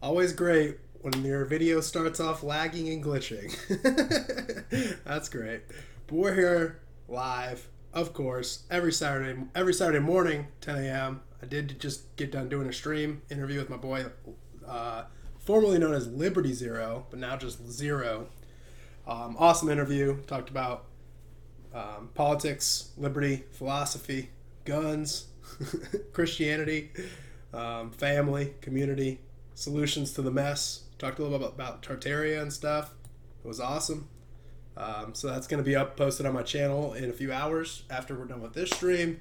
[0.00, 3.52] Always great when your video starts off lagging and glitching.
[5.04, 5.62] That's great.
[6.06, 11.22] But we're here live, of course, every Saturday every Saturday morning, 10 a.m.
[11.42, 14.06] I did just get done doing a stream interview with my boy,
[14.66, 15.04] uh,
[15.40, 18.28] formerly known as Liberty Zero, but now just Zero.
[19.04, 20.22] Um, awesome interview.
[20.28, 20.84] Talked about
[21.74, 24.30] um, politics, liberty, philosophy,
[24.64, 25.26] guns,
[26.12, 26.92] Christianity,
[27.52, 29.18] um, family, community,
[29.58, 30.84] solutions to the mess.
[30.98, 32.94] Talked a little bit about, about Tartaria and stuff.
[33.44, 34.08] It was awesome.
[34.76, 37.82] Um, so that's going to be up posted on my channel in a few hours
[37.90, 39.20] after we're done with this stream.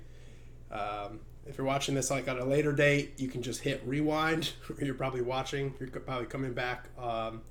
[0.72, 4.52] Um, if you're watching this like on a later date, you can just hit rewind.
[4.81, 5.73] You're probably watching.
[5.80, 7.42] You're probably coming back, um,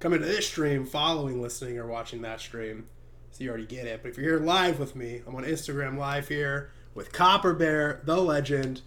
[0.00, 2.86] coming to this stream, following, listening, or watching that stream.
[3.30, 4.02] So you already get it.
[4.02, 8.02] But if you're here live with me, I'm on Instagram live here with Copper Bear,
[8.04, 8.82] the legend,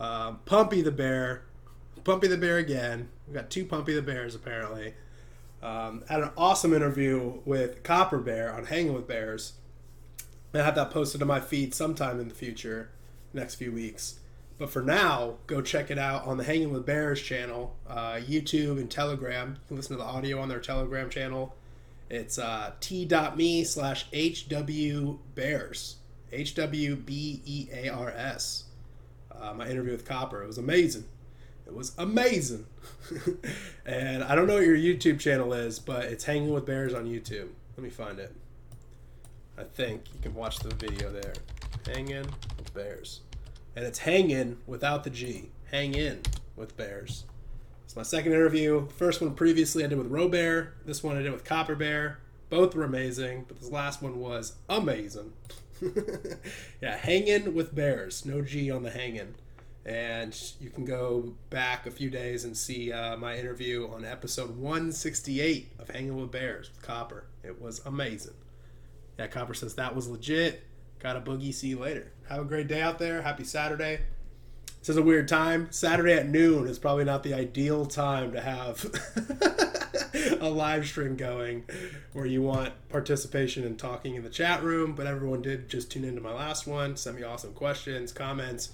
[0.00, 1.42] um, Pumpy the Bear,
[2.04, 3.08] Pumpy the Bear again.
[3.26, 4.94] We've got two Pumpy the Bears apparently.
[5.62, 9.54] Um, had an awesome interview with Copper Bear on Hanging with Bears.
[10.54, 12.90] I have that posted to my feed sometime in the future,
[13.32, 14.18] next few weeks.
[14.58, 18.78] But for now, go check it out on the Hanging with Bears channel, uh, YouTube
[18.78, 19.50] and Telegram.
[19.50, 21.54] You can listen to the audio on their Telegram channel.
[22.10, 25.96] It's uh, t.me slash HW Bears.
[26.32, 28.64] H W B E A R S.
[29.32, 30.42] Uh, my interview with Copper.
[30.42, 31.04] It was amazing.
[31.70, 32.66] It was amazing.
[33.86, 37.06] and I don't know what your YouTube channel is, but it's Hanging with Bears on
[37.06, 37.48] YouTube.
[37.76, 38.34] Let me find it.
[39.56, 41.34] I think you can watch the video there.
[41.86, 42.26] Hanging
[42.58, 43.20] with Bears.
[43.76, 45.50] And it's hanging without the G.
[45.70, 46.22] Hang in
[46.56, 47.24] with Bears.
[47.84, 48.88] It's my second interview.
[48.96, 50.74] First one previously I did with Robert.
[50.84, 52.18] This one I did with Copper Bear.
[52.48, 55.34] Both were amazing, but this last one was amazing.
[56.82, 58.26] yeah, hanging with bears.
[58.26, 59.36] No G on the hanging.
[59.86, 64.56] And you can go back a few days and see uh, my interview on episode
[64.56, 67.24] 168 of Hanging with Bears with Copper.
[67.42, 68.34] It was amazing.
[69.18, 70.62] Yeah, Copper says that was legit.
[70.98, 71.54] Got a boogie.
[71.54, 72.12] See you later.
[72.28, 73.22] Have a great day out there.
[73.22, 74.00] Happy Saturday.
[74.80, 75.68] This is a weird time.
[75.70, 78.84] Saturday at noon is probably not the ideal time to have
[80.40, 81.64] a live stream going
[82.14, 86.04] where you want participation and talking in the chat room, but everyone did just tune
[86.04, 88.70] into my last one, send me awesome questions, comments.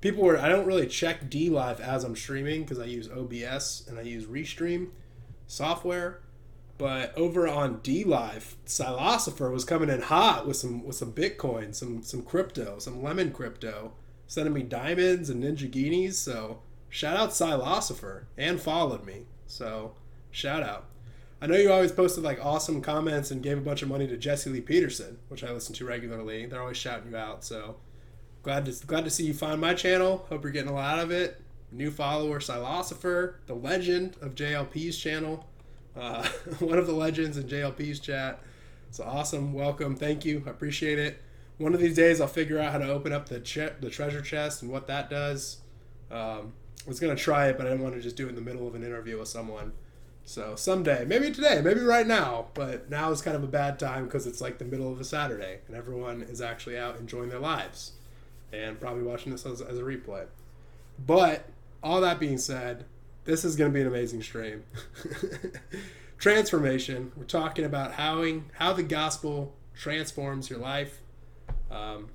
[0.00, 3.84] People were, I don't really check D Live as I'm streaming because I use OBS
[3.88, 4.90] and I use Restream
[5.46, 6.20] software.
[6.78, 11.74] But over on D Live, Silosopher was coming in hot with some with some Bitcoin,
[11.74, 13.92] some some crypto, some lemon crypto,
[14.28, 16.14] sending me diamonds and Ninjaghinis.
[16.14, 19.26] So shout out Silosopher and followed me.
[19.48, 19.94] So
[20.30, 20.86] shout out.
[21.42, 24.16] I know you always posted like awesome comments and gave a bunch of money to
[24.16, 26.46] Jesse Lee Peterson, which I listen to regularly.
[26.46, 27.42] They're always shouting you out.
[27.42, 27.76] So
[28.48, 30.24] glad to glad to see you find my channel.
[30.30, 31.38] Hope you're getting a lot of it.
[31.70, 35.46] New follower, Silosopher, the legend of JLP's channel,
[35.94, 36.26] uh,
[36.58, 38.40] one of the legends in JLP's chat.
[38.88, 39.52] It's awesome.
[39.52, 39.96] Welcome.
[39.96, 40.42] Thank you.
[40.46, 41.20] I appreciate it.
[41.58, 44.22] One of these days, I'll figure out how to open up the che- the treasure
[44.22, 45.58] chest and what that does.
[46.10, 46.54] Um,
[46.86, 48.40] I was gonna try it, but I didn't want to just do it in the
[48.40, 49.72] middle of an interview with someone.
[50.24, 54.04] So someday, maybe today, maybe right now, but now is kind of a bad time
[54.04, 57.40] because it's like the middle of a Saturday and everyone is actually out enjoying their
[57.40, 57.92] lives
[58.52, 60.26] and probably watching this as, as a replay.
[61.06, 61.46] But
[61.82, 62.84] all that being said,
[63.24, 64.64] this is going to be an amazing stream.
[66.18, 67.12] Transformation.
[67.16, 71.00] We're talking about how how the gospel transforms your life.
[71.70, 72.08] Um,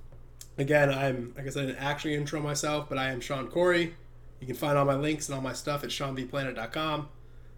[0.57, 3.95] again, I'm like I said, I didn't actually intro myself, but I am Sean Corey.
[4.39, 7.07] You can find all my links and all my stuff at SeanVPlanet.com.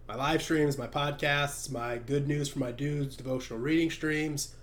[0.07, 4.53] My live streams, my podcasts, my good news for my dudes, devotional reading streams,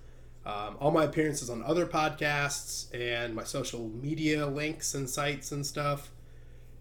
[0.44, 5.64] um, all my appearances on other podcasts, and my social media links and sites and
[5.64, 6.10] stuff.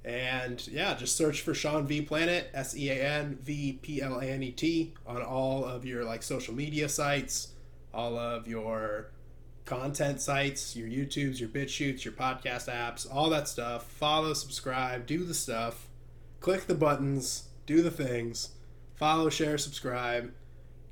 [0.03, 4.19] And yeah, just search for Sean V Planet, S E A N V P L
[4.19, 7.49] A N E T, on all of your like social media sites,
[7.93, 9.11] all of your
[9.65, 13.85] content sites, your YouTubes, your BitChutes, your podcast apps, all that stuff.
[13.91, 15.87] Follow, subscribe, do the stuff,
[16.39, 18.49] click the buttons, do the things,
[18.95, 20.33] follow, share, subscribe,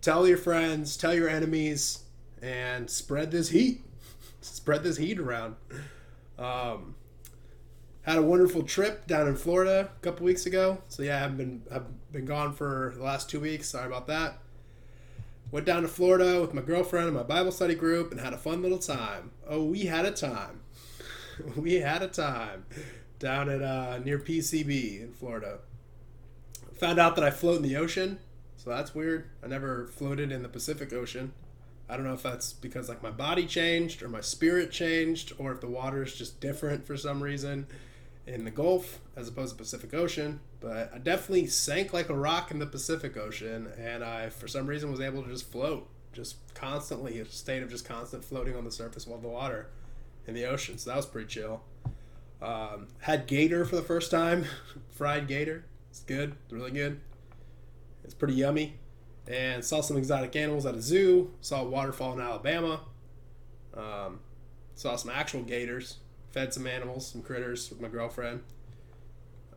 [0.02, 2.04] tell your friends, tell your enemies,
[2.42, 3.84] and spread this heat.
[4.42, 5.56] spread this heat around.
[6.38, 6.96] Um,
[8.04, 10.80] had a wonderful trip down in Florida a couple weeks ago.
[10.88, 13.70] So yeah, I've been I've been gone for the last two weeks.
[13.70, 14.40] Sorry about that.
[15.52, 18.38] Went down to Florida with my girlfriend and my Bible study group and had a
[18.38, 19.32] fun little time.
[19.48, 20.62] Oh, we had a time.
[21.56, 22.66] we had a time
[23.18, 25.60] down at uh, near PCB in Florida.
[26.76, 28.20] Found out that I float in the ocean,
[28.56, 29.30] so that's weird.
[29.44, 31.34] I never floated in the Pacific Ocean.
[31.90, 35.52] I don't know if that's because like my body changed or my spirit changed or
[35.52, 37.66] if the water is just different for some reason
[38.28, 42.52] in the Gulf as opposed to Pacific Ocean, but I definitely sank like a rock
[42.52, 46.38] in the Pacific Ocean, and I, for some reason, was able to just float, just
[46.54, 49.68] constantly, a state of just constant floating on the surface of the water
[50.28, 50.78] in the ocean.
[50.78, 51.62] So that was pretty chill.
[52.42, 54.46] Um, had gator for the first time,
[54.92, 55.66] fried gator.
[55.90, 57.00] It's good, really good.
[58.04, 58.79] It's pretty yummy.
[59.30, 61.32] And saw some exotic animals at a zoo.
[61.40, 62.82] Saw a waterfall in Alabama.
[63.76, 64.20] Um,
[64.74, 65.98] saw some actual gators.
[66.32, 68.42] Fed some animals, some critters with my girlfriend.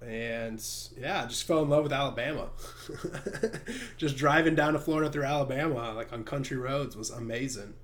[0.01, 0.65] And
[0.99, 2.49] yeah, just fell in love with Alabama.
[3.97, 7.75] just driving down to Florida through Alabama, like on country roads, was amazing.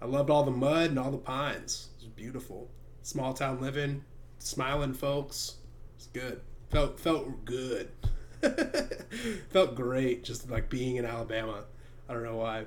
[0.00, 1.88] I loved all the mud and all the pines.
[1.98, 2.70] It was beautiful.
[3.02, 4.04] Small town living,
[4.38, 5.56] smiling folks.
[5.96, 6.40] It's good.
[6.70, 7.90] Felt felt good.
[9.50, 11.64] felt great just like being in Alabama.
[12.08, 12.66] I don't know why.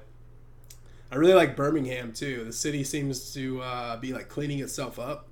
[1.12, 2.44] I really like Birmingham too.
[2.44, 5.28] The city seems to uh, be like cleaning itself up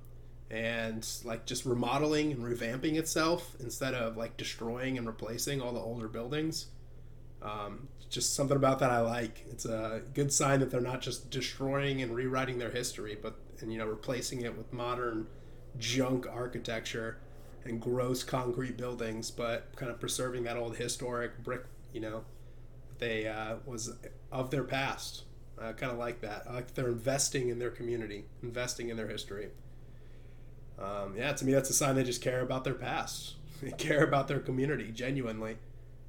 [0.50, 5.80] and like just remodeling and revamping itself instead of like destroying and replacing all the
[5.80, 6.66] older buildings.
[7.42, 9.44] Um, just something about that I like.
[9.50, 13.72] It's a good sign that they're not just destroying and rewriting their history, but and
[13.72, 15.26] you know replacing it with modern
[15.78, 17.18] junk architecture
[17.64, 22.24] and gross concrete buildings, but kind of preserving that old historic brick, you know,
[22.98, 23.94] they uh, was
[24.32, 25.24] of their past.
[25.60, 26.44] I kind of like that.
[26.48, 29.48] I like that they're investing in their community, investing in their history.
[30.78, 33.34] Um, yeah, to me, that's a sign they just care about their past.
[33.60, 35.56] They care about their community genuinely,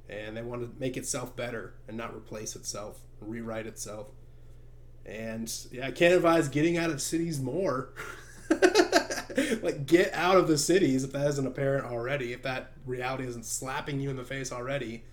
[0.08, 4.06] and they want to make itself better and not replace itself, rewrite itself.
[5.04, 7.88] And yeah, I can't advise getting out of cities more.
[9.62, 13.44] like get out of the cities if that isn't apparent already if that reality isn't
[13.44, 15.04] slapping you in the face already.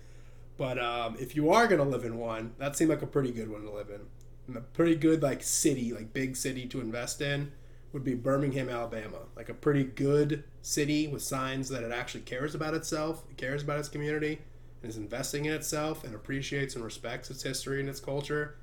[0.56, 3.30] But um, if you are going to live in one that seemed like a pretty
[3.30, 4.00] good one to live in.
[4.46, 7.52] And a pretty good like city like big city to invest in
[7.92, 9.18] would be birmingham alabama.
[9.36, 13.62] Like a pretty good city with signs that it actually cares about itself it cares
[13.62, 14.38] about its community
[14.82, 18.56] and is investing in itself and appreciates and respects its history and its culture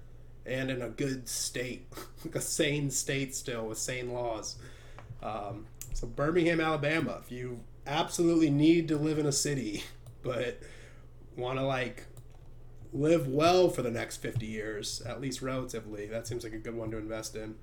[0.45, 1.87] and in a good state
[2.23, 4.57] like a sane state still with sane laws
[5.25, 9.83] um, so Birmingham, Alabama, if you absolutely need to live in a city,
[10.21, 10.59] but
[11.35, 12.05] want to like
[12.93, 16.75] live well for the next 50 years, at least relatively, that seems like a good
[16.75, 17.55] one to invest in.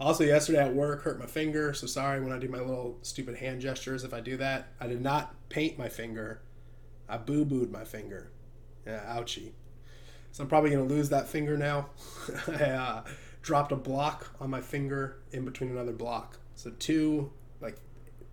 [0.00, 1.72] Also, yesterday at work, hurt my finger.
[1.72, 4.68] So sorry when I do my little stupid hand gestures if I do that.
[4.80, 6.40] I did not paint my finger.
[7.08, 8.30] I boo booed my finger.
[8.86, 9.52] Yeah, ouchie.
[10.32, 11.90] So I'm probably going to lose that finger now.
[12.48, 13.04] I uh,
[13.42, 16.38] dropped a block on my finger in between another block.
[16.54, 17.30] So two
[17.60, 17.76] like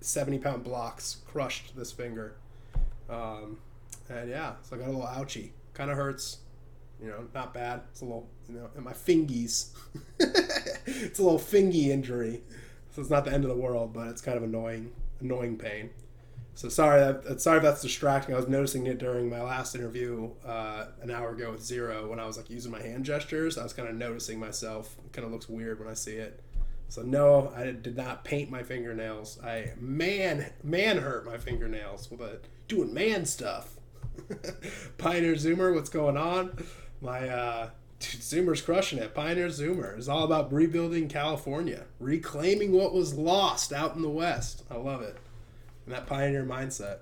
[0.01, 2.35] 70 pound blocks crushed this finger.
[3.09, 3.57] Um,
[4.09, 5.53] and yeah, so I got a little ouchy.
[5.73, 6.39] Kind of hurts.
[7.01, 7.81] You know, not bad.
[7.91, 9.69] It's a little, you know, in my fingies.
[10.19, 12.41] it's a little fingy injury.
[12.91, 15.89] So it's not the end of the world, but it's kind of annoying, annoying pain.
[16.53, 18.35] So sorry that sorry if that's distracting.
[18.35, 22.19] I was noticing it during my last interview uh, an hour ago with Zero when
[22.19, 23.57] I was like using my hand gestures.
[23.57, 24.95] I was kind of noticing myself.
[25.06, 26.41] It kind of looks weird when I see it.
[26.91, 29.39] So no, I did not paint my fingernails.
[29.41, 33.77] I man man hurt my fingernails with a doing man stuff.
[34.97, 36.51] Pioneer Zoomer, what's going on?
[36.99, 39.15] My uh, dude, Zoomer's crushing it.
[39.15, 44.65] Pioneer Zoomer is all about rebuilding California, reclaiming what was lost out in the West.
[44.69, 45.15] I love it,
[45.85, 46.97] and that pioneer mindset.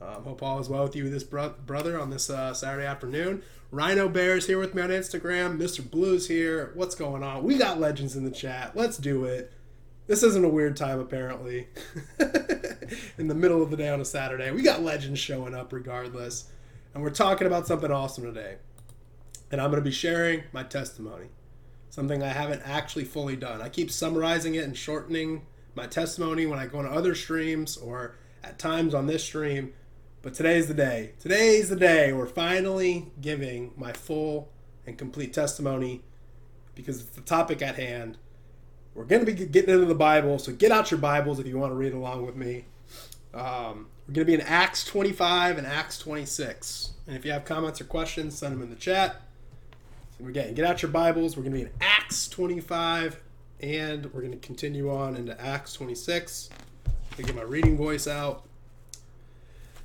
[0.00, 3.42] Um, hope all is well with you, this bro- brother, on this uh, Saturday afternoon.
[3.74, 5.58] Rhino Bears here with me on Instagram.
[5.58, 5.90] Mr.
[5.90, 6.70] Blues here.
[6.74, 7.42] What's going on?
[7.42, 8.76] We got legends in the chat.
[8.76, 9.52] Let's do it.
[10.06, 11.66] This isn't a weird time, apparently.
[13.18, 14.52] in the middle of the day on a Saturday.
[14.52, 16.52] We got legends showing up regardless.
[16.94, 18.58] And we're talking about something awesome today.
[19.50, 21.26] And I'm going to be sharing my testimony.
[21.90, 23.60] Something I haven't actually fully done.
[23.60, 28.14] I keep summarizing it and shortening my testimony when I go on other streams or
[28.44, 29.72] at times on this stream
[30.24, 31.12] but today's the day.
[31.20, 34.48] Today's the day we're finally giving my full
[34.86, 36.00] and complete testimony
[36.74, 38.16] because it's the topic at hand.
[38.94, 41.58] We're going to be getting into the Bible, so get out your Bibles if you
[41.58, 42.64] want to read along with me.
[43.34, 46.92] Um, we're going to be in Acts 25 and Acts 26.
[47.06, 49.20] And if you have comments or questions, send them in the chat.
[50.18, 51.36] So again, get out your Bibles.
[51.36, 53.20] We're going to be in Acts 25
[53.60, 56.48] and we're going to continue on into Acts 26.
[57.10, 58.46] Let me get my reading voice out.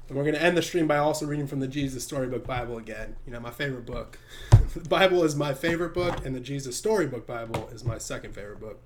[0.10, 2.80] And we're going to end the stream by also reading from the Jesus Storybook Bible
[2.80, 3.16] again.
[3.28, 4.18] You know, my favorite book.
[4.76, 8.60] the Bible is my favorite book, and the Jesus Storybook Bible is my second favorite
[8.60, 8.82] book.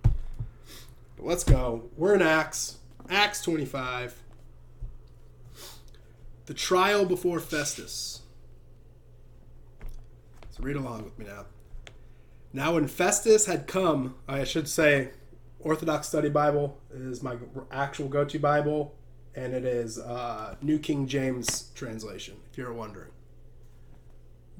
[1.15, 1.89] But let's go.
[1.95, 2.77] We're in Acts,
[3.09, 4.21] Acts 25.
[6.45, 8.23] The trial before Festus.
[10.49, 11.45] So read along with me now.
[12.51, 15.11] Now, when Festus had come, I should say,
[15.61, 17.37] Orthodox Study Bible is my
[17.71, 18.93] actual go-to Bible,
[19.35, 22.35] and it is uh, New King James translation.
[22.51, 23.11] If you're wondering,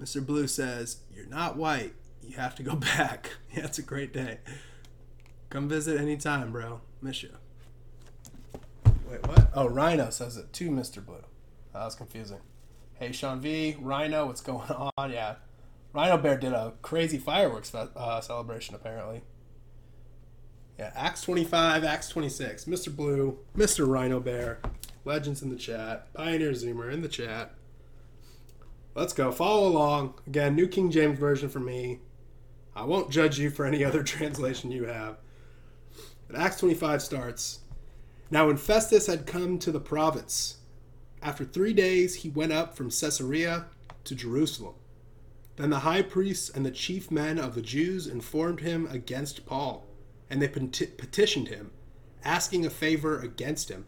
[0.01, 0.25] Mr.
[0.25, 1.93] Blue says you're not white.
[2.21, 3.31] You have to go back.
[3.53, 4.39] yeah, it's a great day.
[5.49, 6.81] Come visit anytime, bro.
[7.01, 7.29] Miss you.
[9.09, 9.49] Wait, what?
[9.53, 11.05] Oh, Rhino says it too, Mr.
[11.05, 11.23] Blue.
[11.73, 12.39] That was confusing.
[12.95, 15.11] Hey, Sean V, Rhino, what's going on?
[15.11, 15.35] Yeah,
[15.93, 19.21] Rhino Bear did a crazy fireworks uh, celebration apparently.
[20.77, 22.65] Yeah, Acts 25, Acts 26.
[22.65, 22.95] Mr.
[22.95, 23.87] Blue, Mr.
[23.87, 24.59] Rhino Bear,
[25.05, 27.53] Legends in the chat, Pioneer Zoomer in the chat.
[28.95, 29.31] Let's go.
[29.31, 30.15] Follow along.
[30.27, 31.99] Again, New King James Version for me.
[32.75, 35.17] I won't judge you for any other translation you have.
[36.27, 37.59] But Acts 25 starts.
[38.31, 40.57] Now, when Festus had come to the province,
[41.21, 43.65] after three days he went up from Caesarea
[44.03, 44.75] to Jerusalem.
[45.55, 49.87] Then the high priests and the chief men of the Jews informed him against Paul,
[50.29, 51.71] and they petitioned him,
[52.23, 53.85] asking a favor against him,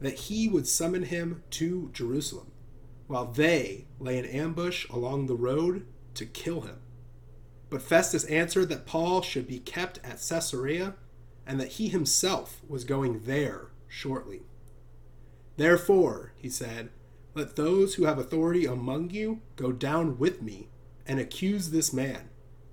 [0.00, 2.52] that he would summon him to Jerusalem,
[3.06, 6.78] while they lay in ambush along the road to kill him.
[7.68, 10.94] But Festus answered that Paul should be kept at Caesarea,
[11.46, 14.42] and that he himself was going there shortly.
[15.56, 16.90] Therefore, he said,
[17.34, 20.68] let those who have authority among you go down with me
[21.06, 22.28] and accuse this man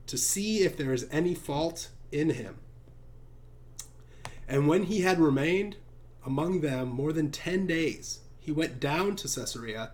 [0.07, 2.57] to see if there is any fault in him.
[4.47, 5.77] And when he had remained
[6.25, 9.91] among them more than ten days, he went down to Caesarea,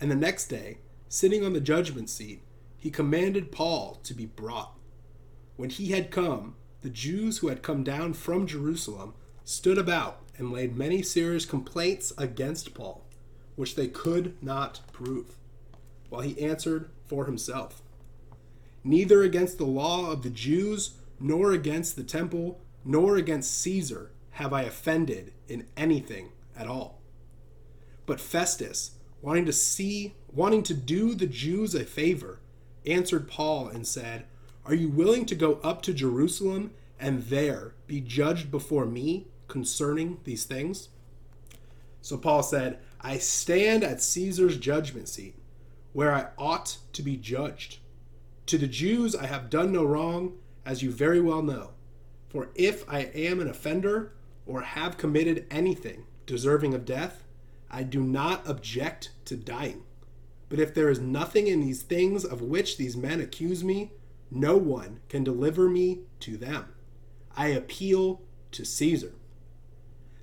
[0.00, 2.42] and the next day, sitting on the judgment seat,
[2.76, 4.76] he commanded Paul to be brought.
[5.56, 10.52] When he had come, the Jews who had come down from Jerusalem stood about and
[10.52, 13.04] laid many serious complaints against Paul
[13.56, 15.36] which they could not prove,
[16.08, 17.82] while he answered for himself.
[18.82, 24.52] Neither against the law of the Jews, nor against the temple, nor against Caesar have
[24.52, 27.00] I offended in anything at all.
[28.06, 28.92] But Festus,
[29.22, 32.40] wanting to see, wanting to do the Jews a favor,
[32.84, 34.26] answered Paul and said,
[34.66, 40.18] Are you willing to go up to Jerusalem and there be judged before me concerning
[40.24, 40.88] these things?
[42.02, 45.36] So Paul said, I stand at Caesar's judgment seat,
[45.92, 47.78] where I ought to be judged.
[48.46, 51.70] To the Jews I have done no wrong, as you very well know.
[52.28, 54.12] For if I am an offender,
[54.46, 57.24] or have committed anything deserving of death,
[57.70, 59.82] I do not object to dying.
[60.48, 63.92] But if there is nothing in these things of which these men accuse me,
[64.30, 66.74] no one can deliver me to them.
[67.36, 69.12] I appeal to Caesar.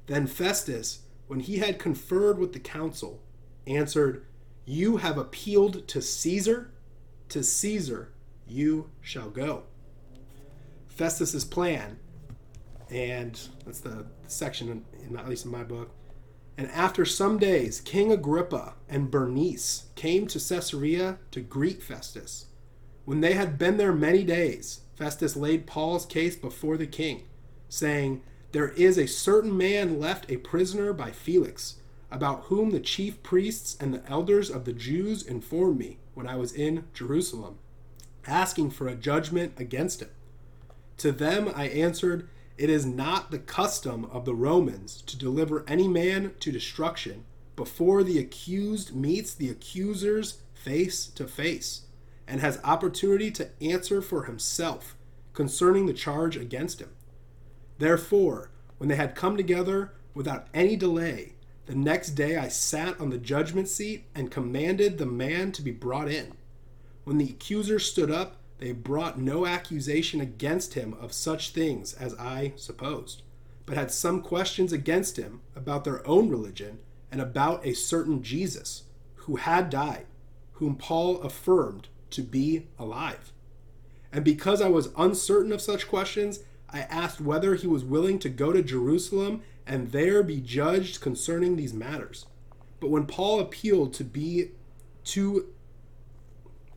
[0.07, 3.21] Then Festus, when he had conferred with the council,
[3.67, 4.25] answered,
[4.65, 6.71] You have appealed to Caesar?
[7.29, 8.11] To Caesar
[8.47, 9.63] you shall go.
[10.95, 11.97] Festus's plan,
[12.89, 15.91] and that's the section, in, at least in my book.
[16.57, 22.47] And after some days, King Agrippa and Bernice came to Caesarea to greet Festus.
[23.05, 27.23] When they had been there many days, Festus laid Paul's case before the king,
[27.69, 28.21] saying,
[28.51, 31.77] there is a certain man left a prisoner by Felix,
[32.11, 36.35] about whom the chief priests and the elders of the Jews informed me when I
[36.35, 37.59] was in Jerusalem,
[38.27, 40.09] asking for a judgment against him.
[41.01, 42.29] To them I answered,
[42.59, 48.03] It is not the custom of the Romans to deliver any man to destruction before
[48.03, 51.87] the accused meets the accusers face to face
[52.27, 54.95] and has opportunity to answer for himself
[55.33, 56.91] concerning the charge against him.
[57.79, 61.33] Therefore, when they had come together without any delay,
[61.65, 65.71] the next day I sat on the judgment seat and commanded the man to be
[65.71, 66.33] brought in.
[67.05, 72.13] When the accusers stood up, they brought no accusation against him of such things as
[72.19, 73.23] I supposed,
[73.65, 76.77] but had some questions against him about their own religion
[77.11, 78.83] and about a certain Jesus
[79.15, 80.05] who had died,
[80.53, 83.33] whom Paul affirmed to be alive.
[84.13, 88.29] And because I was uncertain of such questions, I asked whether he was willing to
[88.29, 92.27] go to Jerusalem and there be judged concerning these matters.
[92.79, 94.51] But when Paul appealed to be
[95.05, 95.47] to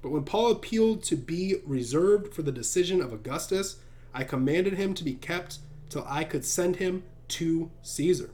[0.04, 3.78] but when Paul appealed to be reserved for the decision of Augustus,
[4.12, 8.28] I commanded him to be kept till I could send him to Caesar.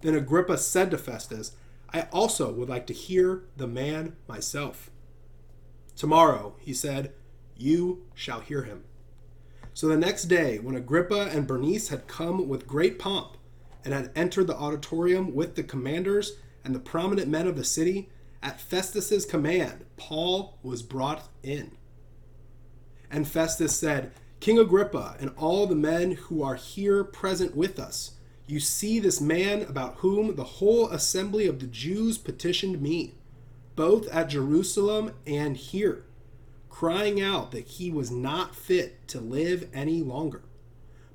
[0.00, 1.52] Then Agrippa said to Festus,
[1.94, 4.90] I also would like to hear the man myself.
[5.94, 7.12] Tomorrow, he said,
[7.56, 8.82] you shall hear him.
[9.72, 13.36] So the next day, when Agrippa and Bernice had come with great pomp
[13.84, 16.32] and had entered the auditorium with the commanders
[16.64, 18.08] and the prominent men of the city,
[18.42, 21.72] at Festus's command, Paul was brought in.
[23.10, 28.12] And Festus said, King Agrippa and all the men who are here present with us,
[28.46, 33.14] you see this man about whom the whole assembly of the Jews petitioned me,
[33.76, 36.04] both at Jerusalem and here,
[36.68, 40.42] crying out that he was not fit to live any longer.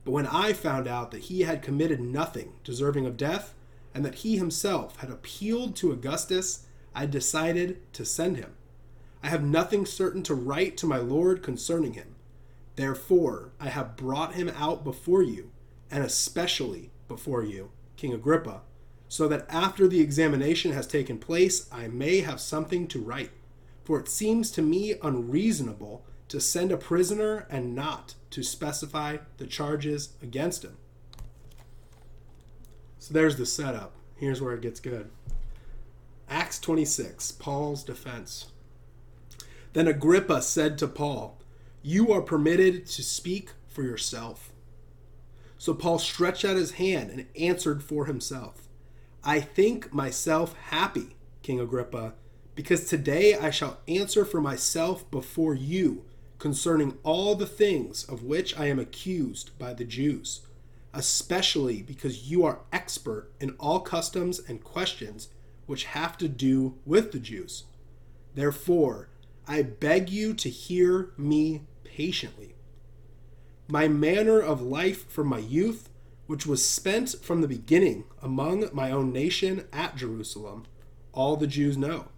[0.03, 3.53] But when I found out that he had committed nothing deserving of death,
[3.93, 6.64] and that he himself had appealed to Augustus,
[6.95, 8.53] I decided to send him.
[9.21, 12.15] I have nothing certain to write to my Lord concerning him
[12.75, 15.51] Therefore, I have brought him out before you,
[15.89, 18.61] and especially before you, King Agrippa,
[19.07, 23.31] so that after the examination has taken place, I may have something to write.
[23.83, 29.45] For it seems to me unreasonable to send a prisoner and not to specify the
[29.45, 30.75] charges against him.
[32.99, 33.93] So there's the setup.
[34.15, 35.11] Here's where it gets good.
[36.29, 38.51] Acts 26, Paul's defense.
[39.73, 41.37] Then Agrippa said to Paul,
[41.81, 44.51] you are permitted to speak for yourself.
[45.57, 48.67] So Paul stretched out his hand and answered for himself.
[49.23, 52.13] I think myself happy, King Agrippa,
[52.55, 56.05] because today I shall answer for myself before you
[56.39, 60.41] concerning all the things of which I am accused by the Jews,
[60.93, 65.29] especially because you are expert in all customs and questions
[65.65, 67.65] which have to do with the Jews.
[68.33, 69.09] Therefore,
[69.47, 72.55] I beg you to hear me patiently.
[73.67, 75.89] My manner of life from my youth,
[76.27, 80.65] which was spent from the beginning among my own nation at Jerusalem,
[81.13, 82.09] all the Jews know.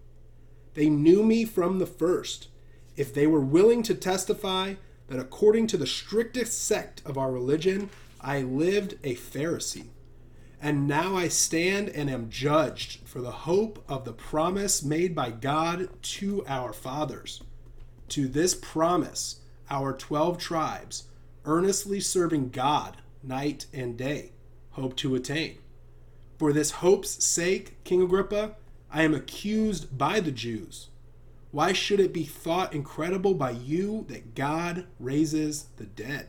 [0.74, 2.48] They knew me from the first.
[2.96, 4.75] If they were willing to testify
[5.08, 7.89] that according to the strictest sect of our religion,
[8.20, 9.88] I lived a Pharisee.
[10.62, 15.30] And now I stand and am judged for the hope of the promise made by
[15.30, 17.44] God to our fathers.
[18.10, 21.04] To this promise, our 12 tribes,
[21.46, 24.32] earnestly serving God night and day,
[24.72, 25.58] hope to attain.
[26.40, 28.56] For this hope's sake, King Agrippa,
[28.92, 30.90] I am accused by the Jews.
[31.52, 36.27] Why should it be thought incredible by you that God raises the dead?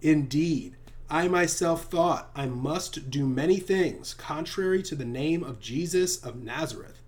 [0.00, 0.75] Indeed,
[1.08, 6.42] I myself thought I must do many things contrary to the name of Jesus of
[6.42, 7.00] Nazareth.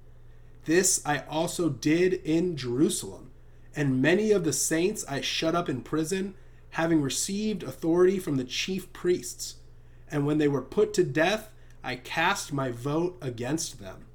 [0.66, 3.32] This I also did in Jerusalem
[3.74, 6.34] and many of the saints I shut up in prison,
[6.70, 9.56] having received authority from the chief priests.
[10.10, 11.50] And when they were put to death,
[11.82, 14.06] I cast my vote against them.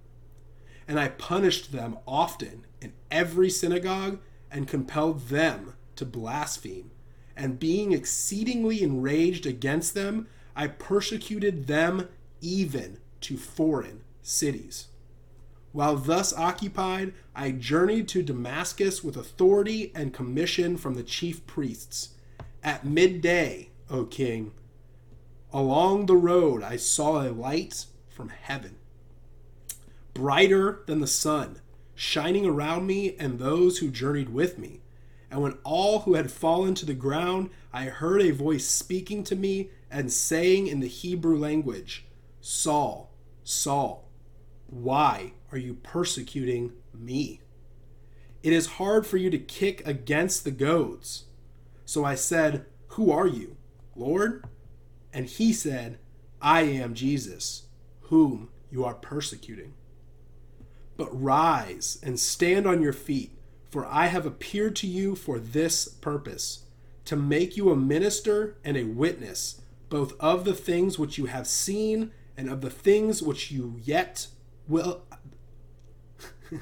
[0.87, 4.19] And I punished them often in every synagogue
[4.51, 6.91] and compelled them to blaspheme.
[7.35, 12.09] And being exceedingly enraged against them, I persecuted them
[12.41, 14.87] even to foreign cities.
[15.71, 22.09] While thus occupied, I journeyed to Damascus with authority and commission from the chief priests.
[22.63, 24.51] At midday, O king,
[25.51, 28.75] along the road I saw a light from heaven,
[30.13, 31.59] brighter than the sun,
[31.95, 34.82] shining around me and those who journeyed with me.
[35.33, 39.35] And when all who had fallen to the ground, I heard a voice speaking to
[39.35, 42.05] me and saying in the Hebrew language,
[42.39, 43.11] Saul,
[43.43, 44.07] Saul,
[44.67, 47.41] why are you persecuting me?
[48.43, 51.23] It is hard for you to kick against the goads.
[51.83, 53.57] So I said, Who are you,
[53.95, 54.45] Lord?
[55.11, 55.97] And he said,
[56.43, 57.63] I am Jesus,
[58.01, 59.73] whom you are persecuting.
[60.95, 63.31] But rise and stand on your feet,
[63.73, 66.65] for I have appeared to you for this purpose,
[67.05, 71.47] to make you a minister and a witness, both of the things which you have
[71.47, 74.27] seen and of the things which you yet
[74.67, 75.01] will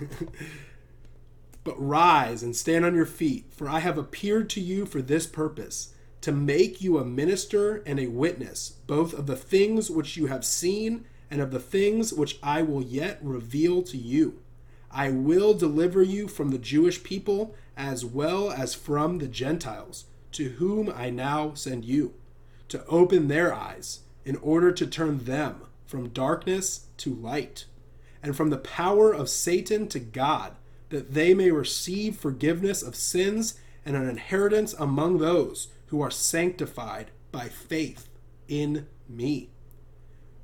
[1.66, 5.28] but rise and stand on your feet, for I have appeared to you for this
[5.28, 10.28] purpose, to make you a minister and a witness, both of the things which you
[10.28, 14.41] have seen and of the things which I will yet reveal to you.
[14.94, 20.50] I will deliver you from the Jewish people as well as from the Gentiles, to
[20.50, 22.14] whom I now send you,
[22.68, 27.66] to open their eyes, in order to turn them from darkness to light
[28.24, 30.54] and from the power of Satan to God,
[30.90, 37.12] that they may receive forgiveness of sins and an inheritance among those who are sanctified
[37.32, 38.10] by faith
[38.48, 39.50] in me.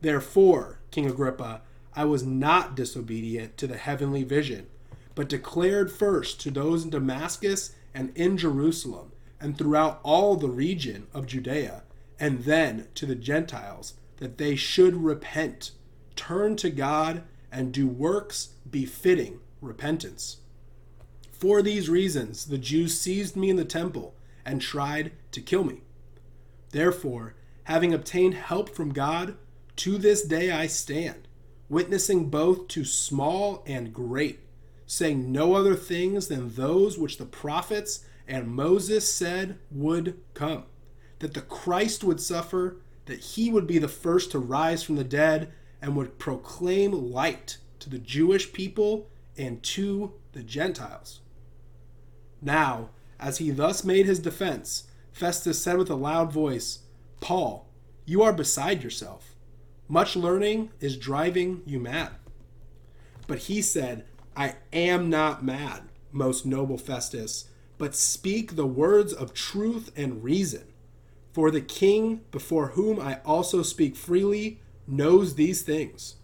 [0.02, 1.62] Therefore, King Agrippa,
[1.98, 4.68] I was not disobedient to the heavenly vision,
[5.16, 11.08] but declared first to those in Damascus and in Jerusalem and throughout all the region
[11.12, 11.82] of Judea,
[12.20, 15.72] and then to the Gentiles, that they should repent,
[16.16, 20.38] turn to God, and do works befitting repentance.
[21.32, 24.14] For these reasons, the Jews seized me in the temple
[24.46, 25.82] and tried to kill me.
[26.70, 27.34] Therefore,
[27.64, 29.36] having obtained help from God,
[29.78, 31.28] to this day I stand,
[31.70, 34.40] witnessing both to small and great,
[34.86, 40.66] saying no other things than those which the prophets and Moses said would come
[41.20, 45.04] that the Christ would suffer, that he would be the first to rise from the
[45.04, 45.52] dead,
[45.82, 51.22] and would proclaim light to the Jewish people and to the Gentiles.
[52.42, 56.80] Now, as he thus made his defense, Festus said with a loud voice,
[57.20, 57.68] Paul,
[58.06, 59.36] you are beside yourself.
[59.90, 62.12] Much learning is driving you mad.
[63.26, 69.34] But he said, I am not mad, most noble Festus, but speak the words of
[69.34, 70.66] truth and reason.
[71.32, 76.16] For the king, before whom I also speak freely, knows these things.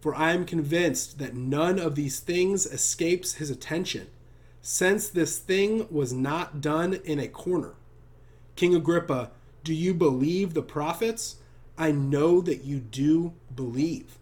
[0.00, 4.06] For I am convinced that none of these things escapes his attention,
[4.62, 7.74] since this thing was not done in a corner.
[8.56, 9.30] King Agrippa,
[9.64, 11.36] do you believe the prophets?
[11.80, 14.18] I know that you do believe.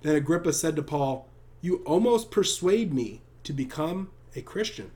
[0.00, 1.28] Then Agrippa said to Paul,
[1.60, 4.90] You almost persuade me to become a Christian.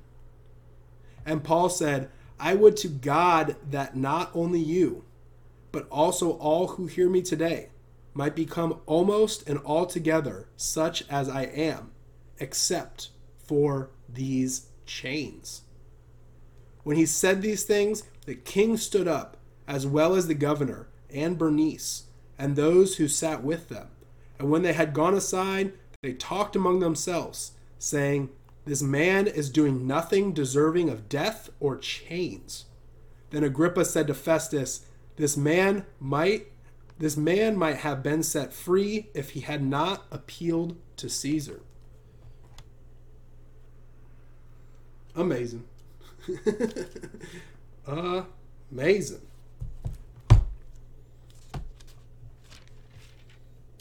[1.26, 2.08] And Paul said,
[2.40, 5.04] I would to God that not only you,
[5.72, 7.68] but also all who hear me today
[8.14, 11.90] might become almost and altogether such as I am,
[12.38, 15.62] except for these chains.
[16.82, 19.36] When he said these things, the king stood up,
[19.68, 22.04] as well as the governor and Bernice,
[22.38, 23.88] and those who sat with them.
[24.38, 25.72] And when they had gone aside,
[26.02, 28.30] they talked among themselves, saying,
[28.64, 32.64] this man is doing nothing deserving of death or chains.
[33.30, 36.46] Then Agrippa said to Festus, This man might
[36.96, 41.60] this man might have been set free if he had not appealed to Caesar.
[45.16, 45.64] Amazing.
[47.86, 49.22] Amazing.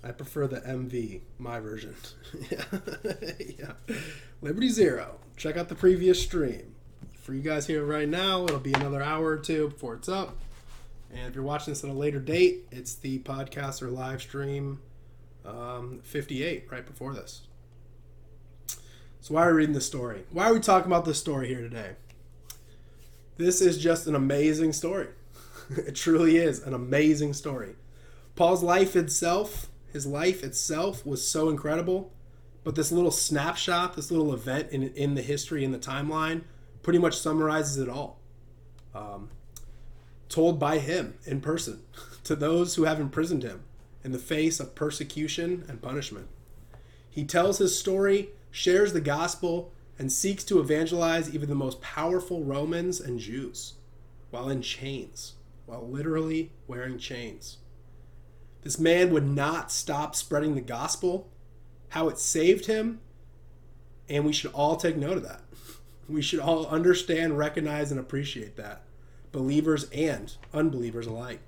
[0.04, 1.96] I prefer the MV, my version.
[2.52, 2.64] yeah.
[3.58, 3.72] yeah.
[4.42, 5.20] Liberty Zero.
[5.38, 6.76] Check out the previous stream.
[7.22, 10.36] For you guys here right now, it'll be another hour or two before it's up.
[11.10, 14.82] And if you're watching this at a later date, it's the podcast or live stream
[15.46, 17.44] um, 58, right before this.
[19.22, 20.24] So, why are we reading this story?
[20.32, 21.92] Why are we talking about this story here today?
[23.38, 25.08] This is just an amazing story.
[25.70, 27.76] it truly is an amazing story.
[28.36, 32.12] Paul's life itself his life itself was so incredible,
[32.64, 36.42] but this little snapshot, this little event in, in the history, in the timeline,
[36.82, 38.20] pretty much summarizes it all.
[38.96, 39.30] Um,
[40.30, 41.84] told by him in person
[42.24, 43.64] to those who have imprisoned him
[44.04, 46.28] in the face of persecution and punishment.
[47.10, 52.44] He tells his story, shares the gospel, and seeks to evangelize even the most powerful
[52.44, 53.74] Romans and Jews
[54.32, 55.34] while in chains,
[55.68, 57.58] while literally wearing chains.
[58.64, 61.30] This man would not stop spreading the gospel,
[61.90, 63.02] how it saved him,
[64.10, 65.42] and we should all take note of that.
[66.08, 68.84] We should all understand, recognize, and appreciate that,
[69.32, 71.40] believers and unbelievers alike.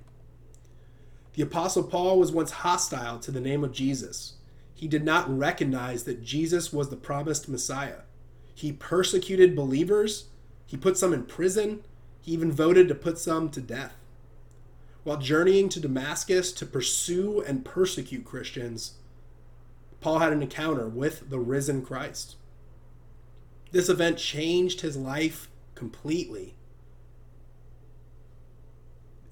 [1.34, 4.34] The Apostle Paul was once hostile to the name of Jesus.
[4.74, 8.00] He did not recognize that Jesus was the promised Messiah.
[8.54, 10.26] He persecuted believers,
[10.66, 11.82] he put some in prison,
[12.20, 13.94] he even voted to put some to death.
[15.06, 18.94] While journeying to Damascus to pursue and persecute Christians,
[20.00, 22.34] Paul had an encounter with the risen Christ.
[23.70, 26.56] This event changed his life completely.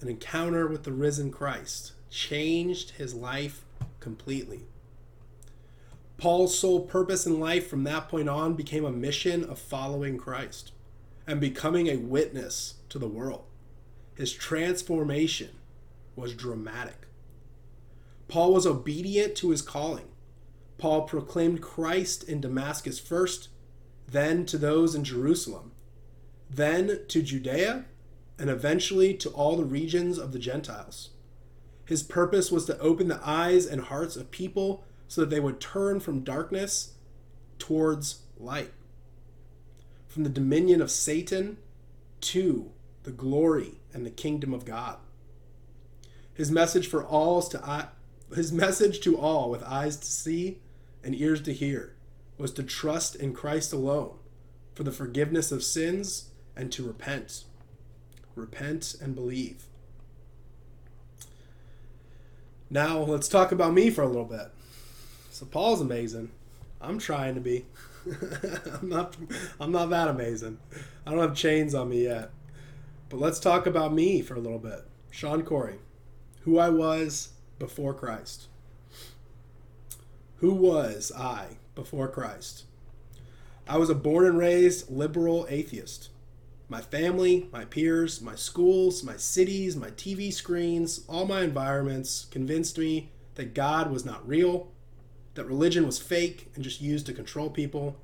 [0.01, 3.65] An encounter with the risen Christ changed his life
[3.99, 4.67] completely.
[6.19, 10.71] Paul's sole purpose in life from that point on became a mission of following Christ
[11.27, 13.47] and becoming a witness to the world.
[14.15, 15.51] His transformation
[16.17, 17.07] was dramatic.
[18.29, 20.09] Paul was obedient to his calling.
[20.79, 23.49] Paul proclaimed Christ in Damascus first,
[24.09, 25.73] then to those in Jerusalem,
[26.51, 27.85] then to Judea,
[28.39, 31.11] and eventually to all the regions of the Gentiles.
[31.87, 35.61] His purpose was to open the eyes and hearts of people so that they would
[35.61, 36.95] turn from darkness
[37.59, 38.73] towards light,
[40.09, 41.59] from the dominion of Satan
[42.23, 42.73] to
[43.05, 44.97] the glory and the kingdom of God.
[46.35, 47.89] His message for all is to
[48.35, 50.59] his message to all with eyes to see
[51.05, 51.95] and ears to hear
[52.37, 54.17] was to trust in Christ alone
[54.75, 57.45] for the forgiveness of sins and to repent.
[58.35, 59.65] Repent and believe.
[62.69, 64.51] Now, let's talk about me for a little bit.
[65.31, 66.31] So Paul's amazing.
[66.81, 67.67] I'm trying to be.
[68.81, 69.17] I'm not
[69.61, 70.59] I'm not that amazing.
[71.07, 72.31] I don't have chains on me yet.
[73.09, 74.85] But let's talk about me for a little bit.
[75.11, 75.79] Sean Corey,
[76.45, 78.49] who I was before Christ.
[80.37, 82.65] Who was I before Christ?
[83.67, 86.11] I was a born and raised liberal atheist.
[86.69, 92.77] My family, my peers, my schools, my cities, my TV screens, all my environments convinced
[92.79, 94.69] me that God was not real,
[95.35, 97.97] that religion was fake and just used to control people,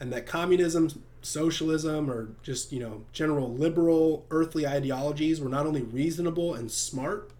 [0.00, 5.82] and that communism, socialism, or just, you know, general liberal earthly ideologies were not only
[5.82, 7.30] reasonable and smart,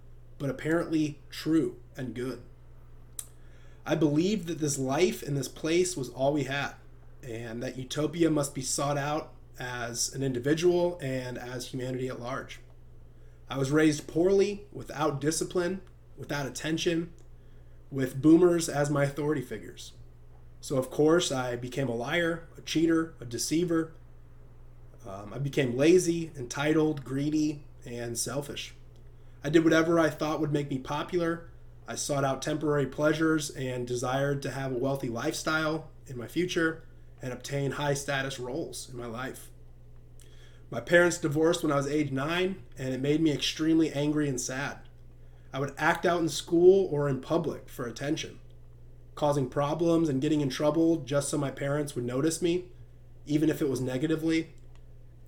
[0.44, 2.38] but apparently true and good.
[3.86, 6.72] I believed that this life and this place was all we had,
[7.26, 12.60] and that utopia must be sought out as an individual and as humanity at large.
[13.48, 15.80] I was raised poorly, without discipline,
[16.18, 17.10] without attention,
[17.90, 19.92] with boomers as my authority figures.
[20.60, 23.92] So, of course, I became a liar, a cheater, a deceiver.
[25.08, 28.74] Um, I became lazy, entitled, greedy, and selfish.
[29.44, 31.50] I did whatever I thought would make me popular.
[31.86, 36.82] I sought out temporary pleasures and desired to have a wealthy lifestyle in my future
[37.20, 39.50] and obtain high status roles in my life.
[40.70, 44.40] My parents divorced when I was age nine, and it made me extremely angry and
[44.40, 44.78] sad.
[45.52, 48.40] I would act out in school or in public for attention,
[49.14, 52.64] causing problems and getting in trouble just so my parents would notice me,
[53.26, 54.54] even if it was negatively,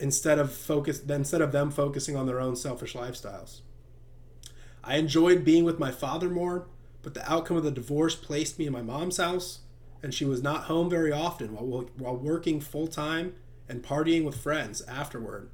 [0.01, 3.61] instead of focus instead of them focusing on their own selfish lifestyles.
[4.87, 6.69] I enjoyed being with my father more,
[7.03, 9.61] but the outcome of the divorce placed me in my mom's house,
[10.01, 13.35] and she was not home very often while, while working full time
[13.69, 15.51] and partying with friends afterward,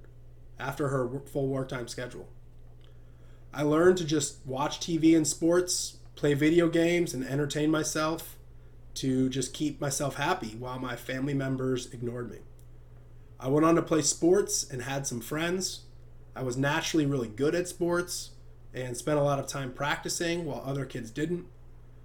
[0.58, 2.28] after her full work time schedule.
[3.54, 8.36] I learned to just watch TV and sports, play video games, and entertain myself
[8.94, 12.38] to just keep myself happy while my family members ignored me.
[13.40, 15.84] I went on to play sports and had some friends.
[16.36, 18.32] I was naturally really good at sports
[18.74, 21.46] and spent a lot of time practicing while other kids didn't.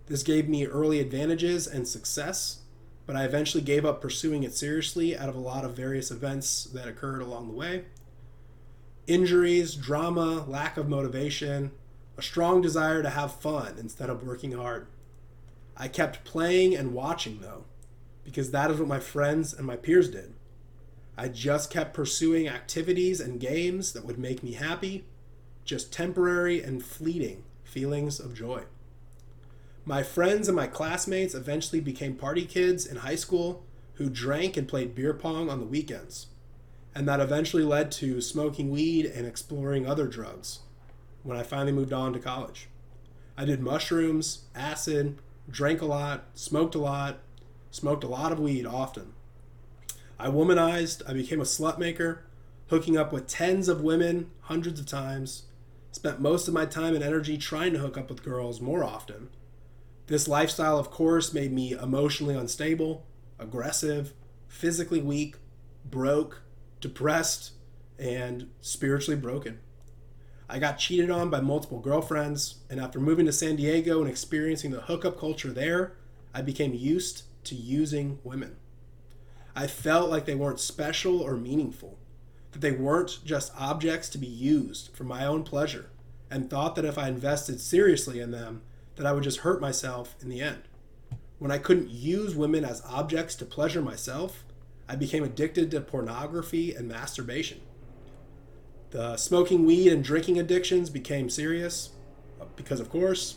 [0.07, 2.61] This gave me early advantages and success,
[3.05, 6.65] but I eventually gave up pursuing it seriously out of a lot of various events
[6.65, 7.85] that occurred along the way.
[9.05, 11.71] Injuries, drama, lack of motivation,
[12.17, 14.87] a strong desire to have fun instead of working hard.
[15.77, 17.65] I kept playing and watching though,
[18.23, 20.33] because that is what my friends and my peers did.
[21.17, 25.05] I just kept pursuing activities and games that would make me happy,
[25.67, 28.63] just temporary and fleeting feelings of joy.
[29.85, 33.63] My friends and my classmates eventually became party kids in high school
[33.95, 36.27] who drank and played beer pong on the weekends.
[36.95, 40.59] And that eventually led to smoking weed and exploring other drugs
[41.23, 42.69] when I finally moved on to college.
[43.37, 47.19] I did mushrooms, acid, drank a lot, smoked a lot,
[47.71, 49.13] smoked a lot of weed often.
[50.17, 52.23] I womanized, I became a slut maker,
[52.69, 55.43] hooking up with tens of women hundreds of times,
[55.91, 59.29] spent most of my time and energy trying to hook up with girls more often
[60.07, 63.05] this lifestyle, of course, made me emotionally unstable,
[63.37, 64.13] aggressive,
[64.47, 65.35] physically weak,
[65.85, 66.43] broke,
[66.79, 67.51] depressed,
[67.99, 69.59] and spiritually broken.
[70.49, 74.71] I got cheated on by multiple girlfriends, and after moving to San Diego and experiencing
[74.71, 75.97] the hookup culture there,
[76.33, 78.55] I became used to using women.
[79.57, 81.99] I felt like they weren't special or meaningful,
[82.57, 85.91] that they weren't just objects to be used for my own pleasure,
[86.31, 88.63] and thought that if I invested seriously in them,
[88.95, 90.63] that I would just hurt myself in the end.
[91.37, 94.43] When I couldn't use women as objects to pleasure myself,
[94.89, 97.61] I became addicted to pornography and masturbation.
[98.89, 101.91] The smoking weed and drinking addictions became serious
[102.41, 103.35] uh, because, of course,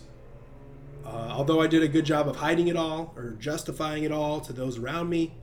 [1.05, 4.41] uh, although I did a good job of hiding it all or justifying it all
[4.41, 5.35] to those around me,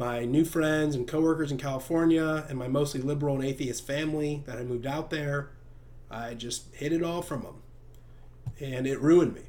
[0.00, 4.56] my new friends and coworkers in California and my mostly liberal and atheist family that
[4.56, 5.50] had moved out there,
[6.10, 7.56] I just hid it all from them
[8.58, 9.42] and it ruined me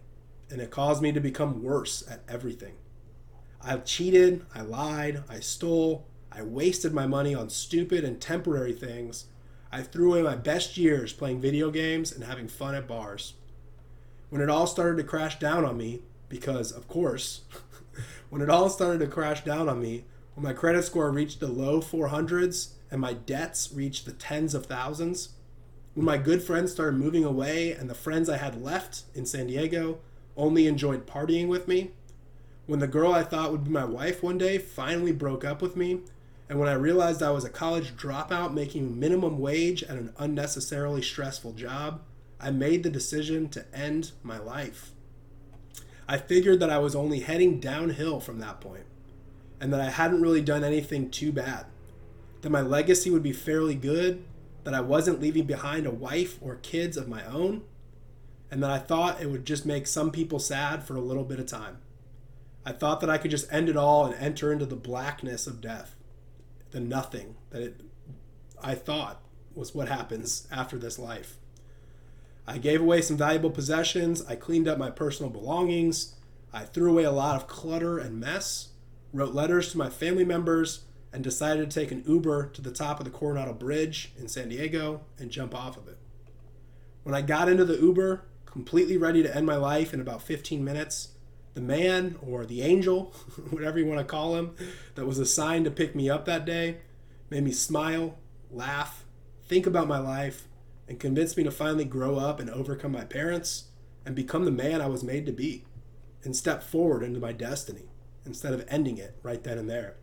[0.50, 2.74] and it caused me to become worse at everything.
[3.62, 9.28] I've cheated, I lied, I stole, I wasted my money on stupid and temporary things.
[9.72, 13.36] I threw away my best years playing video games and having fun at bars.
[14.30, 17.44] When it all started to crash down on me, because of course,
[18.30, 20.04] when it all started to crash down on me,
[20.36, 24.66] when my credit score reached the low 400s and my debts reached the tens of
[24.66, 25.30] thousands,
[25.94, 29.48] when my good friends started moving away and the friends I had left in San
[29.48, 30.00] Diego
[30.38, 31.92] only enjoyed partying with me,
[32.66, 35.76] when the girl I thought would be my wife one day finally broke up with
[35.76, 36.02] me,
[36.48, 41.02] and when I realized I was a college dropout making minimum wage at an unnecessarily
[41.02, 42.02] stressful job,
[42.40, 44.92] I made the decision to end my life.
[46.08, 48.86] I figured that I was only heading downhill from that point,
[49.62, 51.68] and that I hadn't really done anything too bad,
[52.42, 54.24] that my legacy would be fairly good,
[54.64, 57.62] that I wasn't leaving behind a wife or kids of my own,
[58.50, 61.40] and that I thought it would just make some people sad for a little bit
[61.40, 61.78] of time.
[62.66, 65.62] I thought that I could just end it all and enter into the blackness of
[65.62, 65.96] death,
[66.72, 67.82] the nothing that it,
[68.64, 69.22] I thought
[69.54, 71.38] was what happens after this life.
[72.48, 76.16] I gave away some valuable possessions, I cleaned up my personal belongings,
[76.52, 78.71] I threw away a lot of clutter and mess,
[79.14, 80.82] wrote letters to my family members,
[81.14, 84.50] and decided to take an Uber to the top of the Coronado Bridge in San
[84.50, 85.98] Diego and jump off of it.
[87.04, 90.64] When I got into the Uber, completely ready to end my life in about 15
[90.64, 91.10] minutes,
[91.54, 93.14] the man or the angel,
[93.50, 94.56] whatever you want to call him,
[94.96, 96.78] that was assigned to pick me up that day
[97.30, 98.18] made me smile,
[98.52, 99.06] laugh,
[99.48, 100.48] think about my life,
[100.88, 103.70] and convinced me to finally grow up and overcome my parents
[104.06, 105.64] and become the man I was made to be
[106.24, 107.91] and step forward into my destiny
[108.26, 109.96] instead of ending it right then and there.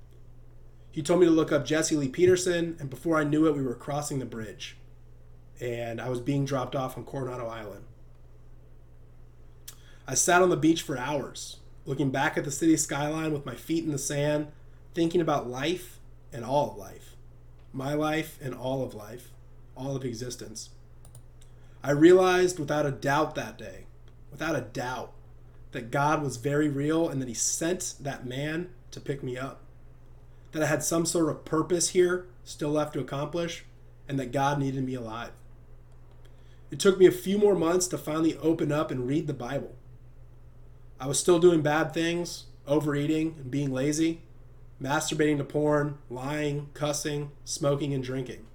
[0.91, 3.63] He told me to look up Jesse Lee Peterson, and before I knew it, we
[3.63, 4.79] were crossing the bridge
[5.61, 7.85] and I was being dropped off on Coronado Island.
[10.07, 13.55] I sat on the beach for hours, looking back at the city skyline with my
[13.55, 14.49] feet in the sand,
[14.95, 15.99] thinking about life
[16.33, 17.17] and all of life.
[17.73, 19.31] My life and all of life,
[19.77, 20.71] all of existence.
[21.83, 23.87] I realized without a doubt that day,
[24.31, 25.13] without a doubt,
[25.73, 29.61] that God was very real and that He sent that man to pick me up.
[30.53, 33.65] That I had some sort of purpose here still left to accomplish,
[34.09, 35.33] and that God needed me alive.
[36.71, 39.75] It took me a few more months to finally open up and read the Bible.
[40.99, 44.23] I was still doing bad things, overeating and being lazy,
[44.83, 48.47] masturbating to porn, lying, cussing, smoking, and drinking.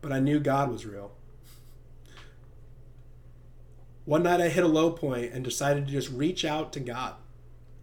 [0.00, 1.12] But I knew God was real.
[4.10, 7.14] One night I hit a low point and decided to just reach out to God.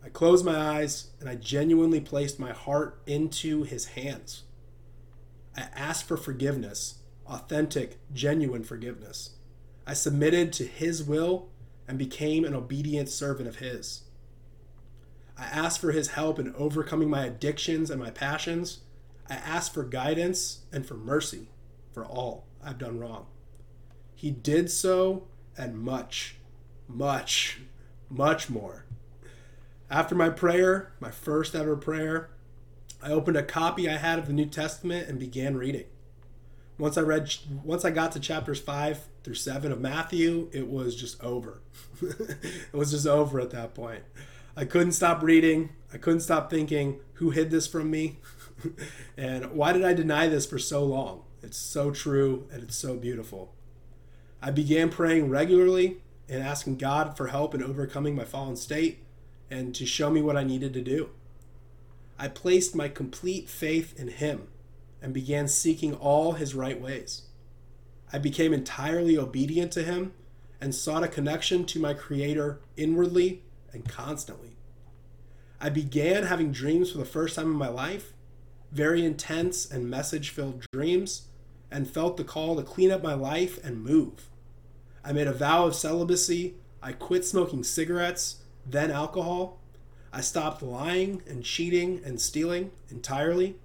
[0.03, 4.43] I closed my eyes and I genuinely placed my heart into His hands.
[5.55, 9.37] I asked for forgiveness, authentic, genuine forgiveness.
[9.85, 11.47] I submitted to His will
[11.87, 14.01] and became an obedient servant of His.
[15.37, 18.79] I asked for His help in overcoming my addictions and my passions.
[19.29, 21.47] I asked for guidance and for mercy
[21.93, 23.27] for all I've done wrong.
[24.13, 26.35] He did so and much,
[26.87, 27.59] much,
[28.09, 28.85] much more.
[29.89, 32.29] After my prayer, my first ever prayer,
[33.01, 35.85] I opened a copy I had of the New Testament and began reading.
[36.77, 40.95] Once I read once I got to chapters 5 through 7 of Matthew, it was
[40.95, 41.61] just over.
[42.01, 44.03] it was just over at that point.
[44.55, 45.69] I couldn't stop reading.
[45.93, 48.19] I couldn't stop thinking, who hid this from me?
[49.17, 51.23] and why did I deny this for so long?
[51.41, 53.53] It's so true and it's so beautiful.
[54.41, 55.97] I began praying regularly
[56.30, 59.04] and asking God for help in overcoming my fallen state
[59.50, 61.10] and to show me what I needed to do.
[62.19, 64.47] I placed my complete faith in Him
[65.02, 67.23] and began seeking all His right ways.
[68.12, 70.13] I became entirely obedient to Him
[70.62, 74.58] and sought a connection to my Creator inwardly and constantly.
[75.60, 78.13] I began having dreams for the first time in my life,
[78.71, 81.28] very intense and message filled dreams
[81.71, 84.30] and felt the call to clean up my life and move.
[85.03, 86.56] I made a vow of celibacy.
[86.82, 89.60] I quit smoking cigarettes, then alcohol.
[90.13, 93.56] I stopped lying and cheating and stealing entirely.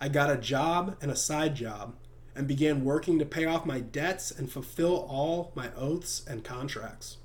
[0.00, 1.94] I got a job and a side job
[2.34, 7.18] and began working to pay off my debts and fulfill all my oaths and contracts.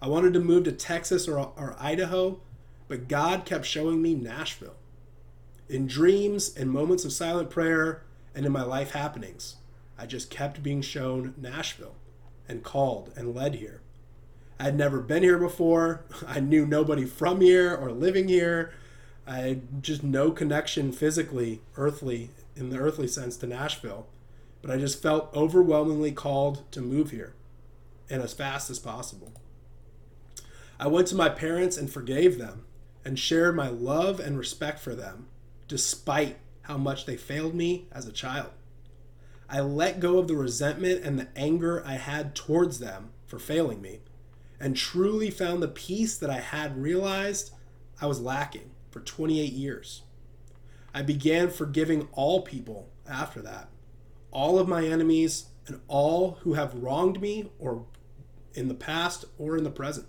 [0.00, 2.40] I wanted to move to Texas or, or Idaho,
[2.88, 4.76] but God kept showing me Nashville.
[5.68, 8.02] In dreams and moments of silent prayer,
[8.36, 9.56] and in my life happenings.
[9.98, 11.96] I just kept being shown Nashville
[12.48, 13.80] and called and led here.
[14.60, 16.04] I had never been here before.
[16.26, 18.72] I knew nobody from here or living here.
[19.26, 24.06] I had just no connection physically, earthly, in the earthly sense, to Nashville.
[24.62, 27.34] But I just felt overwhelmingly called to move here
[28.08, 29.32] and as fast as possible.
[30.78, 32.64] I went to my parents and forgave them
[33.04, 35.26] and shared my love and respect for them,
[35.68, 38.50] despite how much they failed me as a child.
[39.48, 43.80] I let go of the resentment and the anger I had towards them for failing
[43.80, 44.00] me
[44.58, 47.52] and truly found the peace that I had realized
[48.00, 50.02] I was lacking for 28 years.
[50.92, 53.68] I began forgiving all people after that,
[54.32, 57.84] all of my enemies and all who have wronged me or
[58.54, 60.06] in the past or in the present.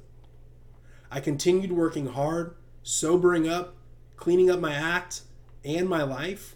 [1.12, 3.76] I continued working hard, sobering up,
[4.16, 5.22] cleaning up my act,
[5.68, 6.56] and my life,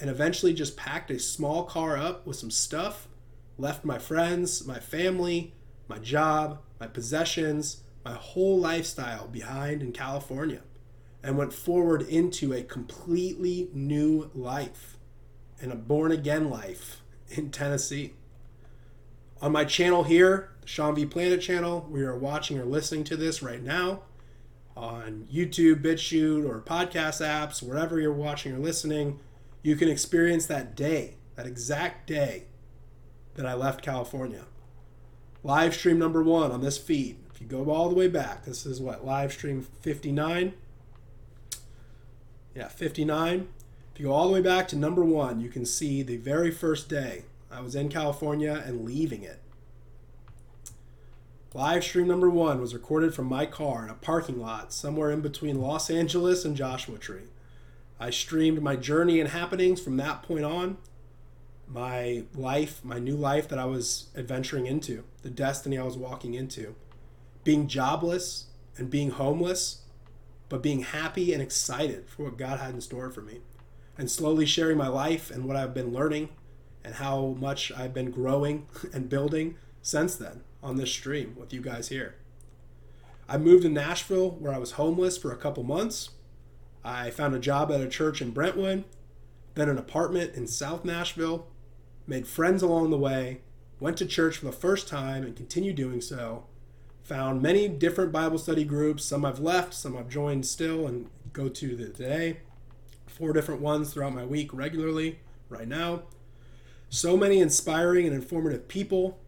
[0.00, 3.06] and eventually just packed a small car up with some stuff,
[3.58, 5.52] left my friends, my family,
[5.88, 10.62] my job, my possessions, my whole lifestyle behind in California,
[11.22, 14.96] and went forward into a completely new life
[15.60, 18.14] and a born again life in Tennessee.
[19.40, 23.16] On my channel here, the Sean V Planet channel, we are watching or listening to
[23.16, 24.02] this right now
[24.76, 29.18] on YouTube, BitChute, or podcast apps, wherever you're watching or listening.
[29.62, 32.44] You can experience that day, that exact day
[33.34, 34.44] that I left California.
[35.42, 37.18] Live stream number one on this feed.
[37.34, 40.54] If you go all the way back, this is what, live stream 59?
[42.54, 43.48] Yeah, 59.
[43.94, 46.50] If you go all the way back to number one, you can see the very
[46.50, 49.40] first day I was in California and leaving it.
[51.56, 55.22] Live stream number one was recorded from my car in a parking lot somewhere in
[55.22, 57.30] between Los Angeles and Joshua Tree.
[57.98, 60.76] I streamed my journey and happenings from that point on,
[61.66, 66.34] my life, my new life that I was adventuring into, the destiny I was walking
[66.34, 66.74] into.
[67.42, 69.80] Being jobless and being homeless,
[70.50, 73.40] but being happy and excited for what God had in store for me.
[73.96, 76.28] And slowly sharing my life and what I've been learning
[76.84, 81.60] and how much I've been growing and building since then on this stream with you
[81.60, 82.16] guys here.
[83.28, 86.10] I moved to Nashville where I was homeless for a couple months.
[86.84, 88.84] I found a job at a church in Brentwood,
[89.54, 91.48] then an apartment in South Nashville,
[92.06, 93.40] made friends along the way,
[93.80, 96.44] went to church for the first time and continue doing so.
[97.04, 99.04] Found many different Bible study groups.
[99.04, 102.38] Some I've left, some I've joined still and go to today.
[103.06, 106.02] Four different ones throughout my week regularly right now.
[106.88, 109.18] So many inspiring and informative people.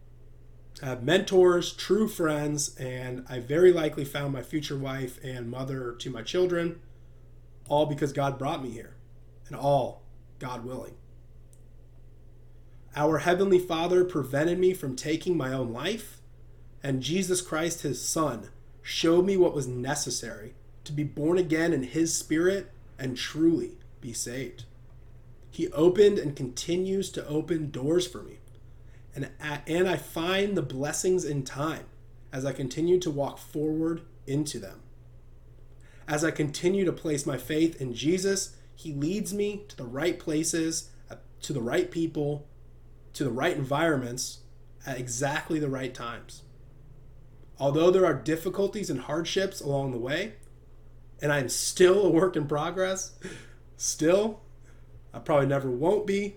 [0.81, 6.09] Have mentors, true friends, and I very likely found my future wife and mother to
[6.09, 6.79] my children,
[7.67, 8.95] all because God brought me here,
[9.47, 10.03] and all
[10.39, 10.95] God willing.
[12.95, 16.21] Our Heavenly Father prevented me from taking my own life,
[16.81, 18.49] and Jesus Christ, His Son,
[18.81, 20.53] showed me what was necessary
[20.85, 24.63] to be born again in His Spirit and truly be saved.
[25.51, 28.38] He opened and continues to open doors for me.
[29.15, 31.85] And, and I find the blessings in time
[32.31, 34.81] as I continue to walk forward into them.
[36.07, 40.19] As I continue to place my faith in Jesus, He leads me to the right
[40.19, 42.47] places, uh, to the right people,
[43.13, 44.39] to the right environments
[44.85, 46.43] at exactly the right times.
[47.59, 50.33] Although there are difficulties and hardships along the way,
[51.21, 53.19] and I'm still a work in progress,
[53.75, 54.39] still,
[55.13, 56.35] I probably never won't be.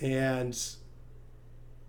[0.00, 0.58] And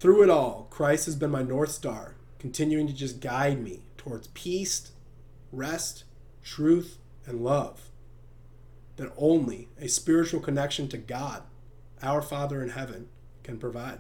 [0.04, 4.28] through it all, Christ has been my North Star, continuing to just guide me towards
[4.34, 4.92] peace,
[5.50, 6.04] rest,
[6.44, 7.90] truth, and love.
[8.98, 11.44] That only a spiritual connection to God,
[12.02, 13.08] our Father in heaven,
[13.44, 14.00] can provide.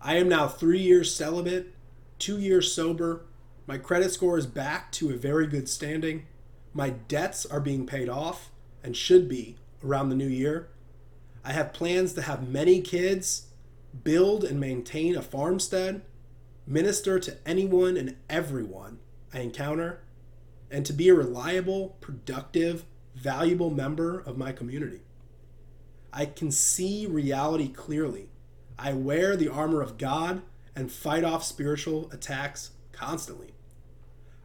[0.00, 1.74] I am now three years celibate,
[2.20, 3.26] two years sober.
[3.66, 6.26] My credit score is back to a very good standing.
[6.72, 10.68] My debts are being paid off and should be around the new year.
[11.44, 13.48] I have plans to have many kids,
[14.02, 16.02] build and maintain a farmstead,
[16.66, 18.98] minister to anyone and everyone
[19.32, 20.00] I encounter,
[20.70, 22.84] and to be a reliable, productive,
[23.14, 25.02] valuable member of my community.
[26.12, 28.28] I can see reality clearly.
[28.78, 30.42] I wear the armor of God
[30.74, 33.54] and fight off spiritual attacks constantly.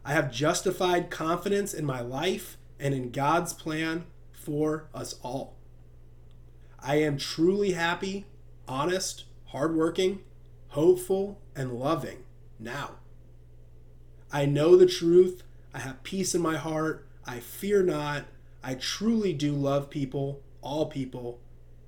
[0.04, 5.56] I have justified confidence in my life and in God's plan for us all.
[6.78, 8.24] I am truly happy,
[8.66, 10.20] honest, hardworking,
[10.68, 12.24] hopeful, and loving
[12.58, 12.96] now.
[14.32, 15.42] I know the truth.
[15.74, 17.06] I have peace in my heart.
[17.26, 18.24] I fear not.
[18.62, 21.40] I truly do love people, all people,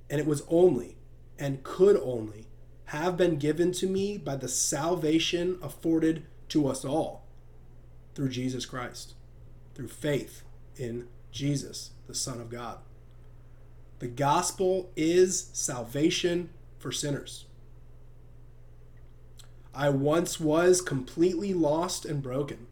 [0.08, 0.96] and it was only
[1.38, 2.48] and could only
[2.86, 7.26] have been given to me by the salvation afforded to us all
[8.14, 9.14] through Jesus Christ,
[9.74, 10.42] through faith
[10.76, 12.78] in Jesus, the Son of God.
[13.98, 17.46] The gospel is salvation for sinners.
[19.74, 22.66] I once was completely lost and broken,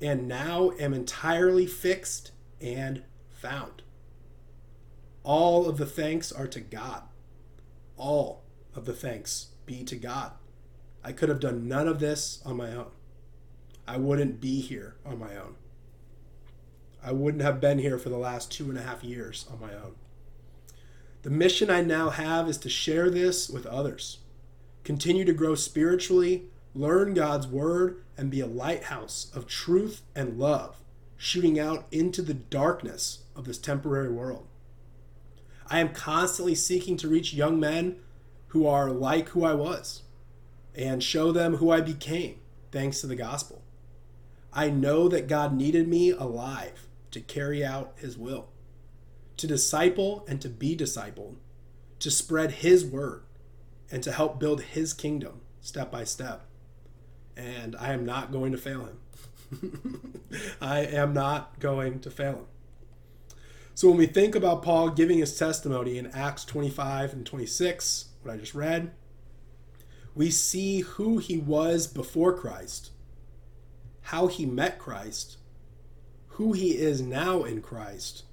[0.00, 3.82] and now am entirely fixed and found.
[5.24, 7.02] All of the thanks are to God.
[7.96, 8.42] All
[8.74, 10.32] of the thanks be to God.
[11.04, 12.90] I could have done none of this on my own.
[13.86, 15.56] I wouldn't be here on my own.
[17.02, 19.74] I wouldn't have been here for the last two and a half years on my
[19.74, 19.96] own.
[21.22, 24.18] The mission I now have is to share this with others,
[24.84, 30.76] continue to grow spiritually, learn God's word, and be a lighthouse of truth and love,
[31.16, 34.46] shooting out into the darkness of this temporary world.
[35.68, 37.96] I am constantly seeking to reach young men
[38.48, 40.02] who are like who I was
[40.74, 43.62] and show them who I became thanks to the gospel.
[44.52, 48.48] I know that God needed me alive to carry out his will,
[49.36, 51.36] to disciple and to be discipled,
[52.00, 53.22] to spread His word
[53.92, 56.46] and to help build His kingdom step by step.
[57.36, 60.40] And I am not going to fail Him.
[60.60, 62.46] I am not going to fail Him.
[63.74, 68.34] So when we think about Paul giving his testimony in Acts 25 and 26, what
[68.34, 68.92] I just read,
[70.14, 72.90] we see who he was before Christ,
[74.02, 75.38] how he met Christ,
[76.28, 78.24] who he is now in Christ,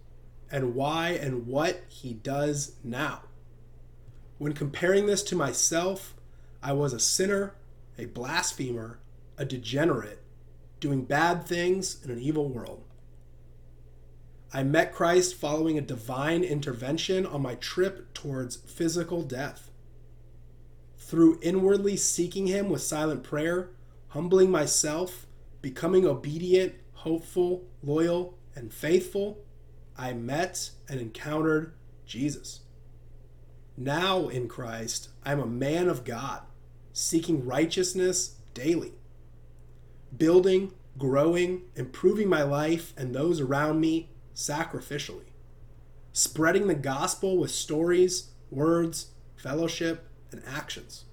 [0.52, 3.22] and why and what he does now.
[4.40, 6.16] When comparing this to myself,
[6.64, 7.56] I was a sinner,
[7.98, 9.00] a blasphemer,
[9.38, 10.24] a degenerate,
[10.80, 12.86] doing bad things in an evil world.
[14.54, 19.72] I met Christ following a divine intervention on my trip towards physical death.
[20.98, 23.72] Through inwardly seeking Him with silent prayer,
[24.10, 25.28] humbling myself,
[25.62, 29.40] becoming obedient, hopeful, loyal, and faithful,
[29.98, 31.74] I met and encountered
[32.06, 32.62] Jesus.
[33.82, 36.42] Now in Christ, I am a man of God,
[36.92, 38.92] seeking righteousness daily,
[40.16, 45.32] building, growing, improving my life and those around me sacrificially,
[46.12, 51.06] spreading the gospel with stories, words, fellowship, and actions.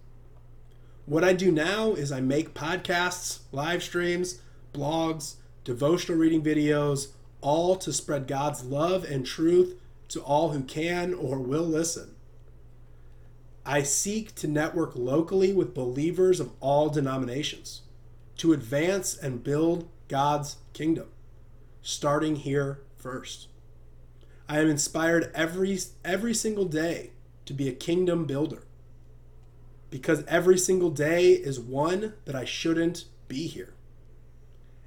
[1.04, 4.40] What I do now is I make podcasts, live streams,
[4.74, 11.14] blogs, devotional reading videos, all to spread God's love and truth to all who can
[11.14, 12.15] or will listen.
[13.68, 17.82] I seek to network locally with believers of all denominations
[18.36, 21.08] to advance and build God's kingdom,
[21.82, 23.48] starting here first.
[24.48, 27.10] I am inspired every every single day
[27.46, 28.62] to be a kingdom builder.
[29.90, 33.74] Because every single day is one that I shouldn't be here.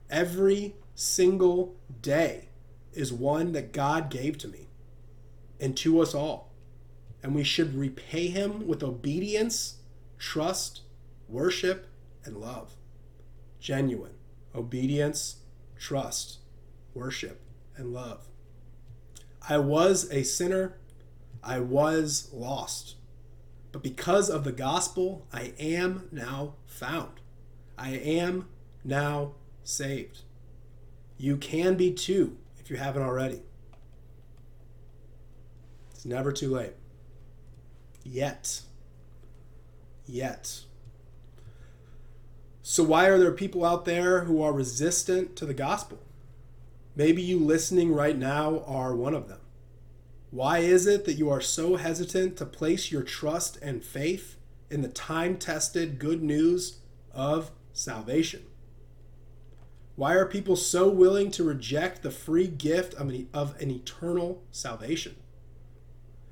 [0.10, 2.48] Every single day
[2.94, 4.68] is one that God gave to me
[5.60, 6.49] and to us all.
[7.22, 9.78] And we should repay him with obedience,
[10.18, 10.82] trust,
[11.28, 11.88] worship,
[12.24, 12.76] and love.
[13.60, 14.14] Genuine
[14.56, 15.38] obedience,
[15.78, 16.40] trust,
[16.94, 17.42] worship,
[17.76, 18.28] and love.
[19.48, 20.78] I was a sinner.
[21.44, 22.96] I was lost.
[23.72, 27.22] But because of the gospel, I am now found.
[27.78, 28.48] I am
[28.84, 30.22] now saved.
[31.18, 33.42] You can be too if you haven't already.
[35.92, 36.74] It's never too late.
[38.04, 38.62] Yet.
[40.06, 40.62] Yet.
[42.62, 46.00] So, why are there people out there who are resistant to the gospel?
[46.96, 49.40] Maybe you listening right now are one of them.
[50.32, 54.36] Why is it that you are so hesitant to place your trust and faith
[54.70, 56.80] in the time tested good news
[57.14, 58.44] of salvation?
[59.96, 64.44] Why are people so willing to reject the free gift of an, of an eternal
[64.52, 65.16] salvation?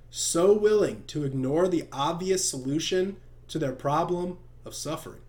[0.10, 3.18] So willing to ignore the obvious solution
[3.49, 5.22] to their problem of suffering?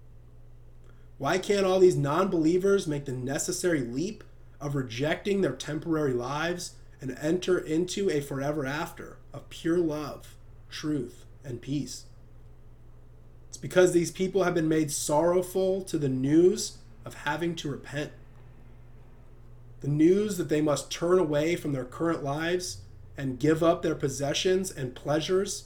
[1.18, 4.22] Why can't all these non believers make the necessary leap
[4.60, 10.34] of rejecting their temporary lives and enter into a forever after of pure love,
[10.68, 12.04] truth, and peace.
[13.48, 18.12] It's because these people have been made sorrowful to the news of having to repent.
[19.80, 22.78] The news that they must turn away from their current lives
[23.18, 25.64] and give up their possessions and pleasures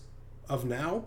[0.49, 1.05] of now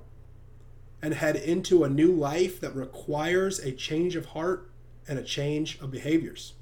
[1.01, 4.69] and head into a new life that requires a change of heart
[5.07, 6.53] and a change of behaviors.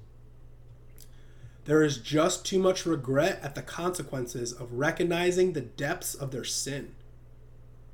[1.66, 6.44] There is just too much regret at the consequences of recognizing the depths of their
[6.44, 6.96] sin.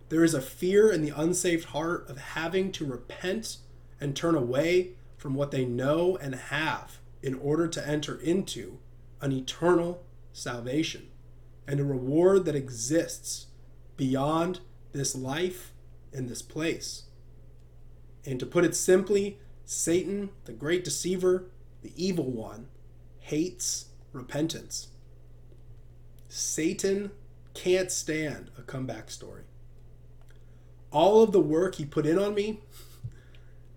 [0.09, 3.57] There is a fear in the unsaved heart of having to repent
[3.99, 8.77] and turn away from what they know and have in order to enter into
[9.21, 11.09] an eternal salvation
[11.69, 13.45] and a reward that exists
[13.95, 14.59] beyond
[14.91, 15.71] this life
[16.11, 17.03] and this place.
[18.25, 21.45] And to put it simply, Satan, the great deceiver,
[21.83, 22.69] the evil one,
[23.19, 24.87] hates repentance.
[26.27, 27.11] Satan
[27.53, 29.43] can't stand a comeback story.
[30.91, 32.61] All of the work he put in on me,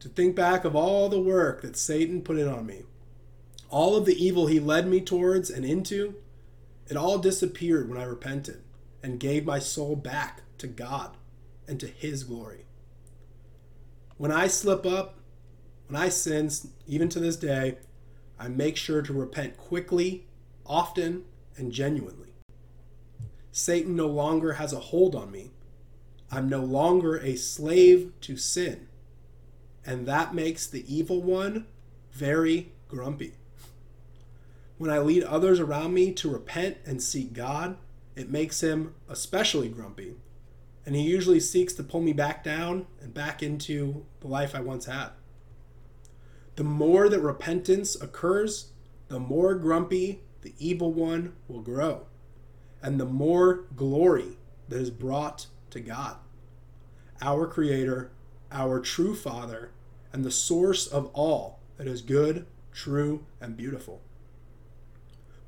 [0.01, 2.85] to think back of all the work that Satan put in on me,
[3.69, 6.15] all of the evil he led me towards and into,
[6.93, 8.61] it all disappeared when I repented
[9.03, 11.17] and gave my soul back to God
[11.67, 12.67] and to His glory.
[14.19, 15.19] When I slip up,
[15.89, 16.51] when I sin,
[16.87, 17.79] even to this day,
[18.39, 20.27] I make sure to repent quickly,
[20.67, 21.25] often,
[21.57, 22.35] and genuinely.
[23.53, 25.51] Satan no longer has a hold on me.
[26.31, 28.87] I'm no longer a slave to sin.
[29.87, 31.69] And that makes the evil one
[32.13, 33.37] very grumpy.
[34.83, 37.77] When I lead others around me to repent and seek God,
[38.17, 40.17] it makes him especially grumpy
[40.85, 44.61] and he usually seeks to pull me back down and back into the life I
[44.61, 45.11] once had.
[46.57, 48.73] The more that repentance occurs,
[49.07, 52.07] the more grumpy the evil one will grow,
[52.83, 54.37] and the more glory
[54.69, 56.17] that is brought to God,
[57.21, 58.11] our Creator,
[58.51, 59.71] our true Father,
[60.13, 64.03] and the source of all that is good, true, and beautiful.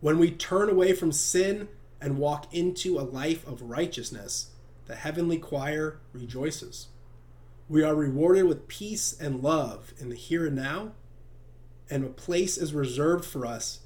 [0.04, 1.66] When we turn away from sin
[1.98, 4.50] and walk into a life of righteousness,
[4.84, 6.88] the heavenly choir rejoices.
[7.70, 10.92] We are rewarded with peace and love in the here and now,
[11.88, 13.80] and a place is reserved for us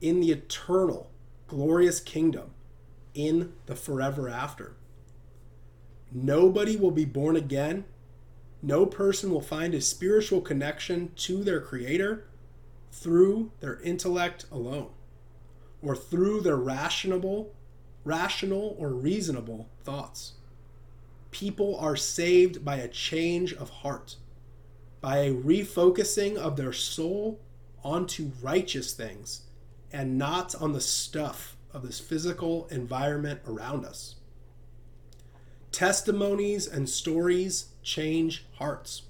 [0.00, 1.10] in the eternal,
[1.48, 2.52] glorious kingdom
[3.12, 4.76] in the forever after.
[6.12, 7.84] Nobody will be born again.
[8.62, 12.28] No person will find a spiritual connection to their Creator
[12.92, 14.90] through their intellect alone
[15.84, 17.52] or through their rational,
[18.04, 20.32] rational or reasonable thoughts.
[21.30, 24.16] People are saved by a change of heart,
[25.00, 27.40] by a refocusing of their soul
[27.82, 29.42] onto righteous things
[29.92, 34.14] and not on the stuff of this physical environment around us.
[35.70, 39.02] Testimonies and stories change hearts.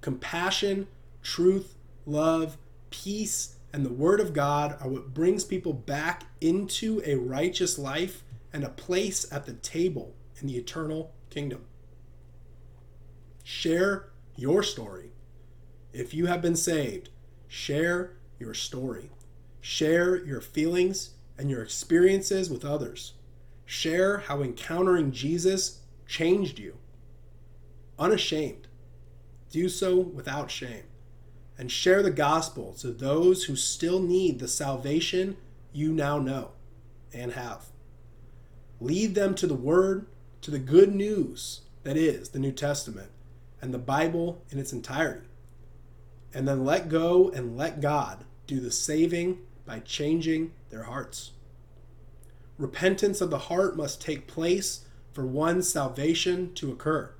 [0.00, 0.88] Compassion,
[1.22, 1.74] truth,
[2.04, 2.58] love,
[2.90, 8.24] peace, and the Word of God are what brings people back into a righteous life
[8.52, 11.64] and a place at the table in the eternal kingdom.
[13.44, 15.12] Share your story.
[15.92, 17.10] If you have been saved,
[17.46, 19.10] share your story.
[19.60, 23.14] Share your feelings and your experiences with others.
[23.66, 26.78] Share how encountering Jesus changed you.
[27.98, 28.66] Unashamed.
[29.50, 30.87] Do so without shame
[31.58, 35.36] and share the gospel to those who still need the salvation
[35.72, 36.52] you now know
[37.12, 37.66] and have.
[38.80, 40.06] Lead them to the Word,
[40.40, 43.10] to the good news that is the New Testament
[43.60, 45.26] and the Bible in its entirety.
[46.32, 51.32] And then let go and let God do the saving by changing their hearts.
[52.56, 57.12] Repentance of the heart must take place for one's salvation to occur.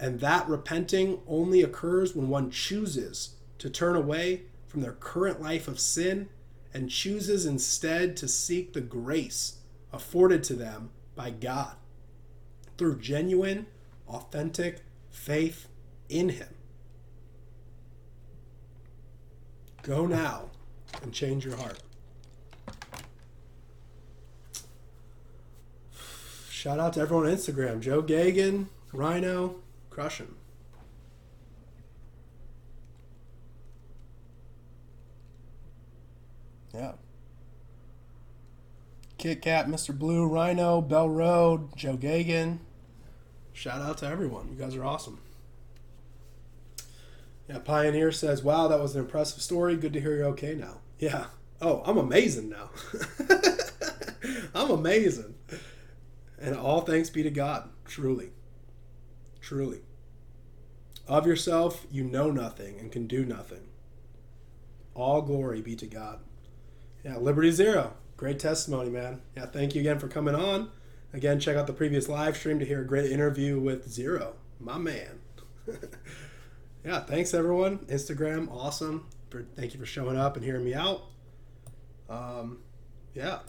[0.00, 5.68] And that repenting only occurs when one chooses to turn away from their current life
[5.68, 6.28] of sin
[6.74, 9.56] and chooses instead to seek the grace
[9.90, 11.74] afforded to them by God
[12.76, 13.64] through genuine,
[14.06, 15.66] authentic faith
[16.10, 16.48] in Him.
[19.82, 20.50] Go now
[21.02, 21.82] and change your heart.
[26.50, 29.54] Shout out to everyone on Instagram Joe Gagan, Rhino,
[29.88, 30.34] crushing.
[36.74, 36.92] Yeah.
[39.16, 39.96] Kit Kat, Mr.
[39.96, 42.58] Blue, Rhino, Bell Road, Joe Gagan.
[43.52, 44.48] Shout out to everyone.
[44.48, 45.20] You guys are awesome.
[47.48, 49.76] Yeah, Pioneer says, Wow, that was an impressive story.
[49.76, 50.78] Good to hear you're okay now.
[50.98, 51.26] Yeah.
[51.60, 52.70] Oh, I'm amazing now.
[54.54, 55.34] I'm amazing.
[56.40, 58.30] And all thanks be to God, truly.
[59.40, 59.80] Truly.
[61.06, 63.68] Of yourself, you know nothing and can do nothing.
[64.94, 66.20] All glory be to God.
[67.04, 67.92] Yeah, Liberty Zero.
[68.16, 69.20] Great testimony, man.
[69.36, 70.70] Yeah, thank you again for coming on.
[71.12, 74.78] Again, check out the previous live stream to hear a great interview with Zero, my
[74.78, 75.20] man.
[76.84, 77.78] yeah, thanks everyone.
[77.86, 79.06] Instagram, awesome.
[79.28, 81.02] For, thank you for showing up and hearing me out.
[82.08, 82.58] Um,
[83.14, 83.40] yeah.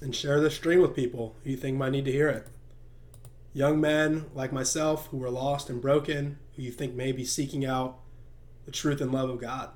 [0.00, 2.46] And share this stream with people who you think might need to hear it.
[3.52, 7.64] Young men like myself who are lost and broken, who you think may be seeking
[7.64, 7.98] out
[8.66, 9.70] the truth and love of God.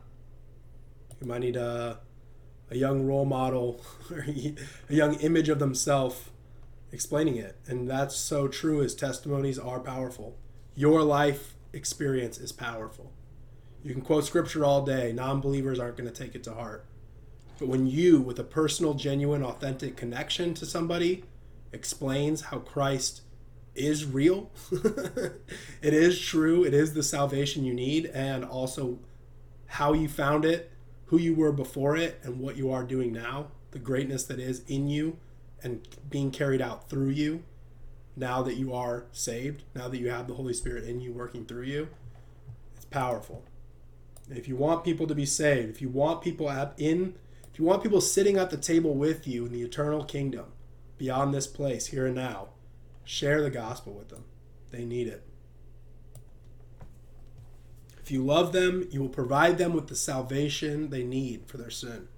[1.21, 2.01] You might need a
[2.71, 4.27] a young role model or
[4.89, 6.31] a young image of themselves
[6.93, 7.57] explaining it.
[7.67, 10.37] And that's so true as testimonies are powerful.
[10.75, 13.13] Your life experience is powerful.
[13.83, 16.85] You can quote scripture all day, non believers aren't going to take it to heart.
[17.59, 21.25] But when you, with a personal, genuine, authentic connection to somebody,
[21.73, 23.23] explains how Christ
[23.75, 28.99] is real, it is true, it is the salvation you need, and also
[29.67, 30.73] how you found it
[31.09, 34.63] who you were before it and what you are doing now, the greatness that is
[34.67, 35.19] in you
[35.63, 37.43] and being carried out through you
[38.17, 41.45] now that you are saved, now that you have the Holy Spirit in you working
[41.45, 41.89] through you.
[42.77, 43.45] It's powerful.
[44.31, 47.15] If you want people to be saved, if you want people in
[47.53, 50.47] if you want people sitting at the table with you in the eternal kingdom
[50.97, 52.49] beyond this place here and now,
[53.05, 54.25] share the gospel with them.
[54.71, 55.28] They need it.
[58.09, 61.69] If you love them, you will provide them with the salvation they need for their
[61.69, 62.09] sin.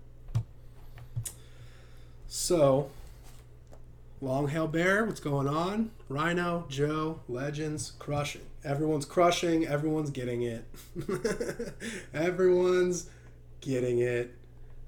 [2.28, 2.92] So,
[4.20, 5.90] Long Hail Bear, what's going on?
[6.08, 8.42] Rhino, Joe, Legends, crushing.
[8.62, 9.66] Everyone's crushing.
[9.66, 10.64] Everyone's getting it.
[12.14, 13.10] everyone's
[13.60, 14.32] getting it.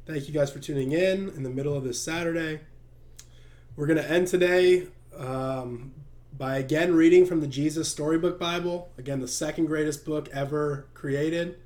[0.07, 2.61] Thank you guys for tuning in in the middle of this Saturday.
[3.74, 4.86] We're going to end today
[5.18, 5.94] um,
[6.43, 8.90] by again reading from the Jesus Storybook Bible.
[8.99, 11.61] Again, the second greatest book ever created,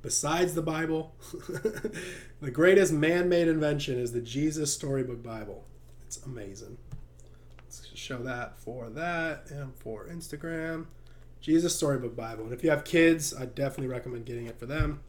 [0.00, 1.14] besides the Bible.
[2.40, 5.66] the greatest man made invention is the Jesus Storybook Bible.
[6.06, 6.78] It's amazing.
[7.58, 10.86] Let's show that for that and for Instagram.
[11.42, 12.44] Jesus Storybook Bible.
[12.44, 15.00] And if you have kids, I definitely recommend getting it for them.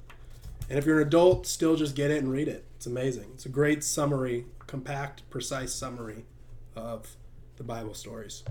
[0.69, 2.65] And if you're an adult, still just get it and read it.
[2.75, 3.29] It's amazing.
[3.35, 6.25] It's a great summary, compact, precise summary
[6.75, 7.15] of
[7.55, 8.43] the Bible stories.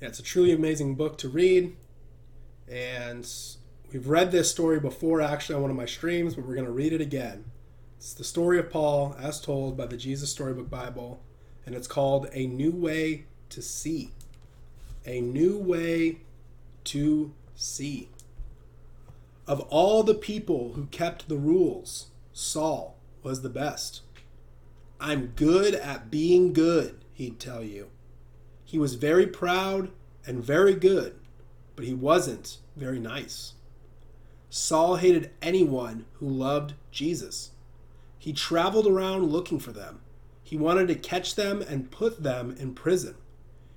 [0.00, 1.76] Yeah, it's a truly amazing book to read.
[2.68, 3.28] And
[3.92, 6.72] we've read this story before actually on one of my streams, but we're going to
[6.72, 7.44] read it again.
[7.96, 11.20] It's the story of Paul as told by the Jesus Storybook Bible,
[11.66, 14.12] and it's called A New Way to See.
[15.04, 16.20] A New Way
[16.84, 18.08] to See.
[19.48, 24.02] Of all the people who kept the rules, Saul was the best.
[25.00, 27.88] I'm good at being good, he'd tell you.
[28.68, 29.88] He was very proud
[30.26, 31.18] and very good,
[31.74, 33.54] but he wasn't very nice.
[34.50, 37.52] Saul hated anyone who loved Jesus.
[38.18, 40.00] He traveled around looking for them.
[40.42, 43.14] He wanted to catch them and put them in prison.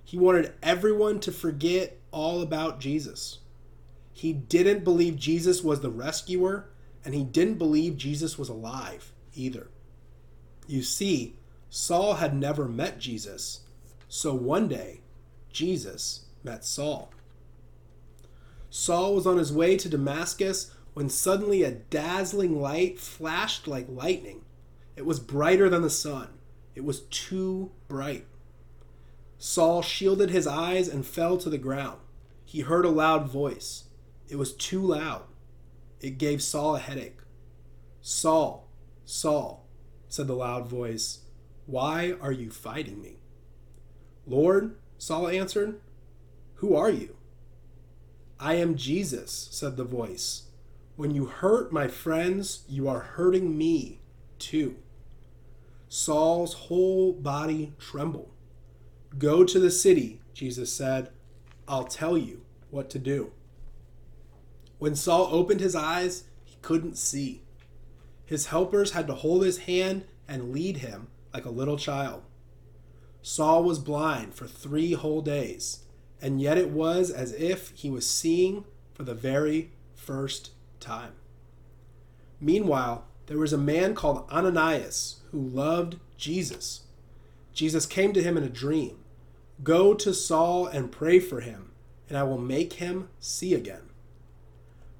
[0.04, 3.40] He wanted everyone to forget all about Jesus.
[4.12, 6.68] He didn't believe Jesus was the rescuer,
[7.06, 9.70] and he didn't believe Jesus was alive either.
[10.68, 11.38] You see,
[11.70, 13.62] Saul had never met Jesus,
[14.14, 15.00] so one day,
[15.54, 17.14] Jesus met Saul.
[18.70, 24.42] Saul was on his way to Damascus when suddenly a dazzling light flashed like lightning.
[24.98, 26.28] It was brighter than the sun.
[26.76, 28.26] It was too bright.
[29.38, 32.02] Saul shielded his eyes and fell to the ground.
[32.44, 33.86] He heard a loud voice.
[34.28, 35.24] It was too loud.
[36.02, 37.20] It gave Saul a headache.
[38.02, 38.68] Saul,
[39.06, 39.70] Saul,
[40.10, 41.20] said the loud voice,
[41.66, 43.21] why are you fighting me?
[44.26, 45.80] Lord, Saul answered,
[46.62, 47.16] who are you?
[48.40, 50.44] I am Jesus, said the voice.
[50.96, 54.00] When you hurt my friends, you are hurting me
[54.38, 54.76] too.
[55.90, 58.30] Saul's whole body trembled.
[59.18, 61.10] Go to the city, Jesus said.
[61.68, 63.32] I'll tell you what to do.
[64.78, 67.42] When Saul opened his eyes, he couldn't see.
[68.24, 72.22] His helpers had to hold his hand and lead him like a little child.
[73.22, 75.80] Saul was blind for three whole days,
[76.22, 81.14] and yet it was as if he was seeing for the very first time.
[82.40, 86.82] Meanwhile, there was a man called Ananias who loved Jesus.
[87.54, 88.98] Jesus came to him in a dream
[89.64, 91.72] Go to Saul and pray for him,
[92.10, 93.92] and I will make him see again.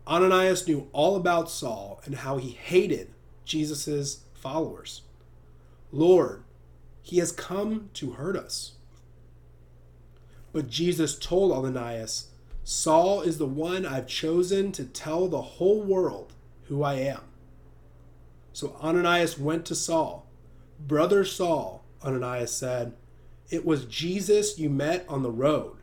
[0.08, 3.10] Ananias knew all about Saul and how he hated
[3.44, 5.02] Jesus' followers.
[5.92, 6.44] Lord,
[7.12, 8.76] he has come to hurt us.
[10.54, 12.30] But Jesus told Ananias,
[12.64, 16.32] Saul is the one I've chosen to tell the whole world
[16.70, 17.20] who I am.
[18.54, 20.26] So Ananias went to Saul.
[20.80, 22.94] Brother Saul, Ananias said,
[23.50, 25.80] it was Jesus you met on the road.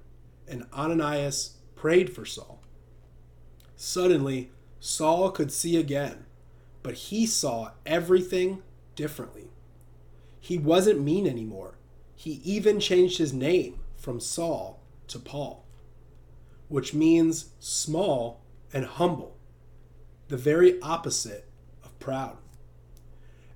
[0.49, 2.63] And Ananias prayed for Saul.
[3.77, 4.51] Suddenly,
[4.81, 6.25] Saul could see again,
[6.83, 8.63] but he saw everything
[8.97, 9.51] differently.
[10.49, 11.77] He wasn't mean anymore.
[12.17, 15.67] He even changed his name from Saul to Paul,
[16.69, 18.41] which means small
[18.73, 19.37] and humble,
[20.29, 21.51] the very opposite
[21.85, 22.39] of proud.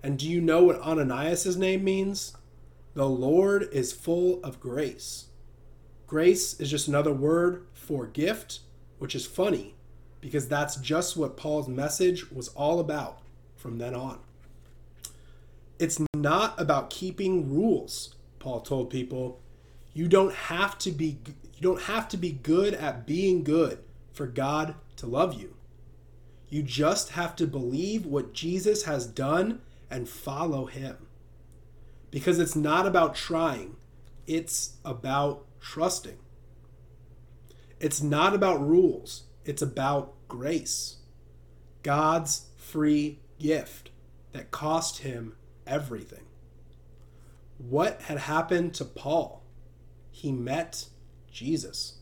[0.03, 2.37] And do you know what Ananias' name means?
[2.93, 5.29] The Lord is full of grace.
[6.07, 8.61] Grace is just another word for gift,
[8.99, 9.77] which is funny
[10.21, 13.23] because that's just what Paul's message was all about
[13.57, 14.19] from then on.
[15.79, 19.41] It's not about keeping rules, Paul told people.
[19.93, 23.79] You don't have to be you don't have to be good at being good
[24.13, 25.55] for God to love you.
[26.49, 29.61] You just have to believe what Jesus has done
[29.91, 31.07] and follow him.
[32.11, 33.77] Because it's not about trying,
[34.27, 36.19] it's about trusting.
[37.81, 40.97] It's not about rules, it's about grace.
[41.83, 43.91] God's free gift
[44.33, 45.37] that cost him
[45.73, 46.27] everything.
[47.57, 49.43] What had happened to Paul?
[50.11, 50.87] He met
[51.33, 51.95] Jesus.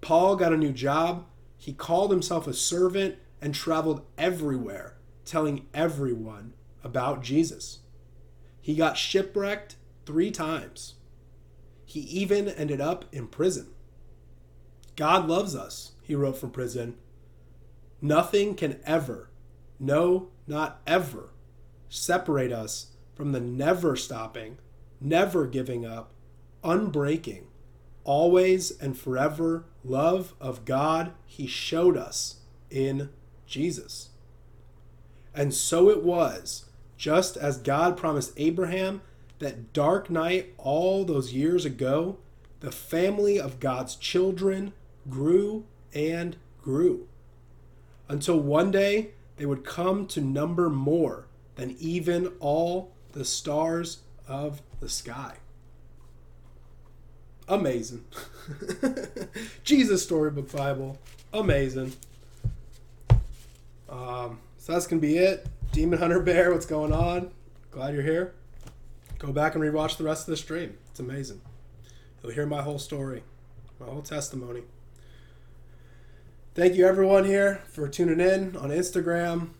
[0.00, 1.26] Paul got a new job.
[1.56, 7.80] He called himself a servant and traveled everywhere telling everyone about Jesus.
[8.60, 10.94] He got shipwrecked, three times.
[11.84, 13.68] He even ended up in prison.
[14.96, 16.96] God loves us, he wrote from prison.
[18.00, 19.30] Nothing can ever,
[19.78, 21.30] no, not ever,
[21.88, 24.58] separate us from the never stopping,
[25.00, 26.12] never giving up,
[26.62, 27.44] unbreaking,
[28.04, 33.10] always and forever love of God he showed us in
[33.46, 34.10] Jesus.
[35.34, 36.66] And so it was,
[36.96, 39.02] just as God promised Abraham
[39.38, 42.18] that dark night all those years ago,
[42.60, 44.72] the family of God's children
[45.08, 45.64] grew
[45.94, 47.06] and grew
[48.08, 51.27] until one day they would come to number more
[51.58, 53.98] than even all the stars
[54.28, 55.34] of the sky.
[57.48, 58.04] Amazing.
[59.64, 60.98] Jesus Storybook Bible.
[61.32, 61.94] Amazing.
[63.88, 65.48] Um, so that's going to be it.
[65.72, 67.32] Demon Hunter Bear, what's going on?
[67.72, 68.34] Glad you're here.
[69.18, 70.78] Go back and rewatch the rest of the stream.
[70.90, 71.40] It's amazing.
[72.22, 73.24] You'll hear my whole story,
[73.80, 74.62] my whole testimony.
[76.54, 79.50] Thank you, everyone, here for tuning in on Instagram.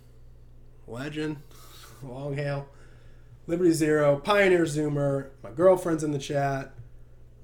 [0.87, 1.39] Legend,
[2.09, 2.69] long hail,
[3.47, 6.73] Liberty Zero, Pioneer Zoomer, my girlfriend's in the chat,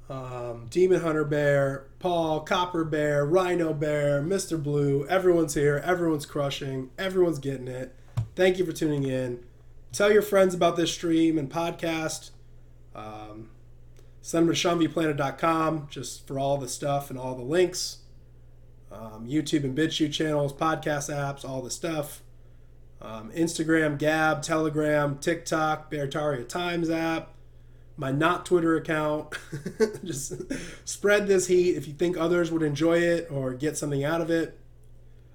[0.08, 4.62] um, Demon Hunter Bear, Paul, Copper Bear, Rhino Bear, Mr.
[4.62, 5.06] Blue.
[5.06, 5.82] Everyone's here.
[5.84, 6.90] Everyone's crushing.
[6.98, 7.94] Everyone's getting it.
[8.36, 9.44] Thank you for tuning in.
[9.92, 12.30] Tell your friends about this stream and podcast.
[12.94, 13.50] Um,
[14.20, 17.98] send them to SeanVPlanet.com just for all the stuff and all the links.
[18.92, 22.22] Um, YouTube and BitChute channels, podcast apps, all the stuff.
[23.04, 27.34] Um, Instagram, Gab, Telegram, TikTok, Beartaria Times app
[27.96, 29.34] my not Twitter account.
[30.04, 30.34] Just
[30.84, 34.30] spread this heat if you think others would enjoy it or get something out of
[34.30, 34.58] it.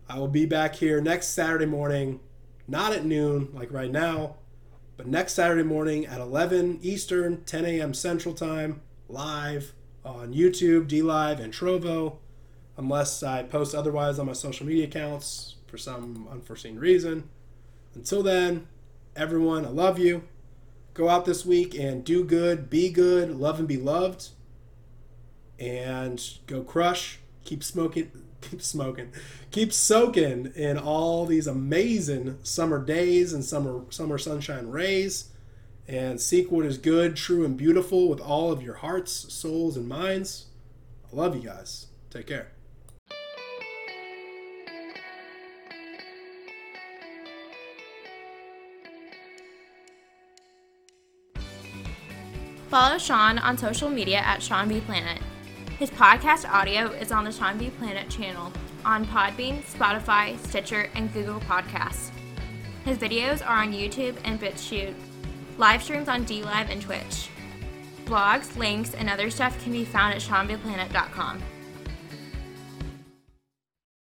[0.08, 2.20] I will be back here next Saturday morning,
[2.68, 4.36] not at noon like right now,
[4.98, 7.94] but next Saturday morning at 11 Eastern, 10 a.m.
[7.94, 12.18] Central Time, live on YouTube, DLive, and Trovo,
[12.78, 17.30] unless I post otherwise on my social media accounts for some unforeseen reason.
[17.96, 18.68] Until then,
[19.16, 20.24] everyone, I love you
[21.00, 24.30] go out this week and do good, be good, love and be loved,
[25.58, 27.20] and go crush.
[27.46, 28.12] Keep smoking,
[28.42, 29.14] keep smoking,
[29.50, 35.30] keep soaking in all these amazing summer days and summer summer sunshine rays,
[35.88, 39.88] and seek what is good, true, and beautiful with all of your hearts, souls, and
[39.88, 40.48] minds.
[41.12, 41.88] I love you guys.
[42.10, 42.52] Take care.
[52.70, 55.20] Follow Sean on social media at Sean V Planet.
[55.80, 58.54] His podcast audio is on the Sean V Planet channel
[58.86, 62.12] on Podbean, Spotify, Stitcher, and Google Podcasts.
[62.86, 64.94] His videos are on YouTube and BitChute,
[65.58, 67.30] live streams on DLive and Twitch.
[68.06, 71.42] Blogs, links, and other stuff can be found at SeanVPlanet.com.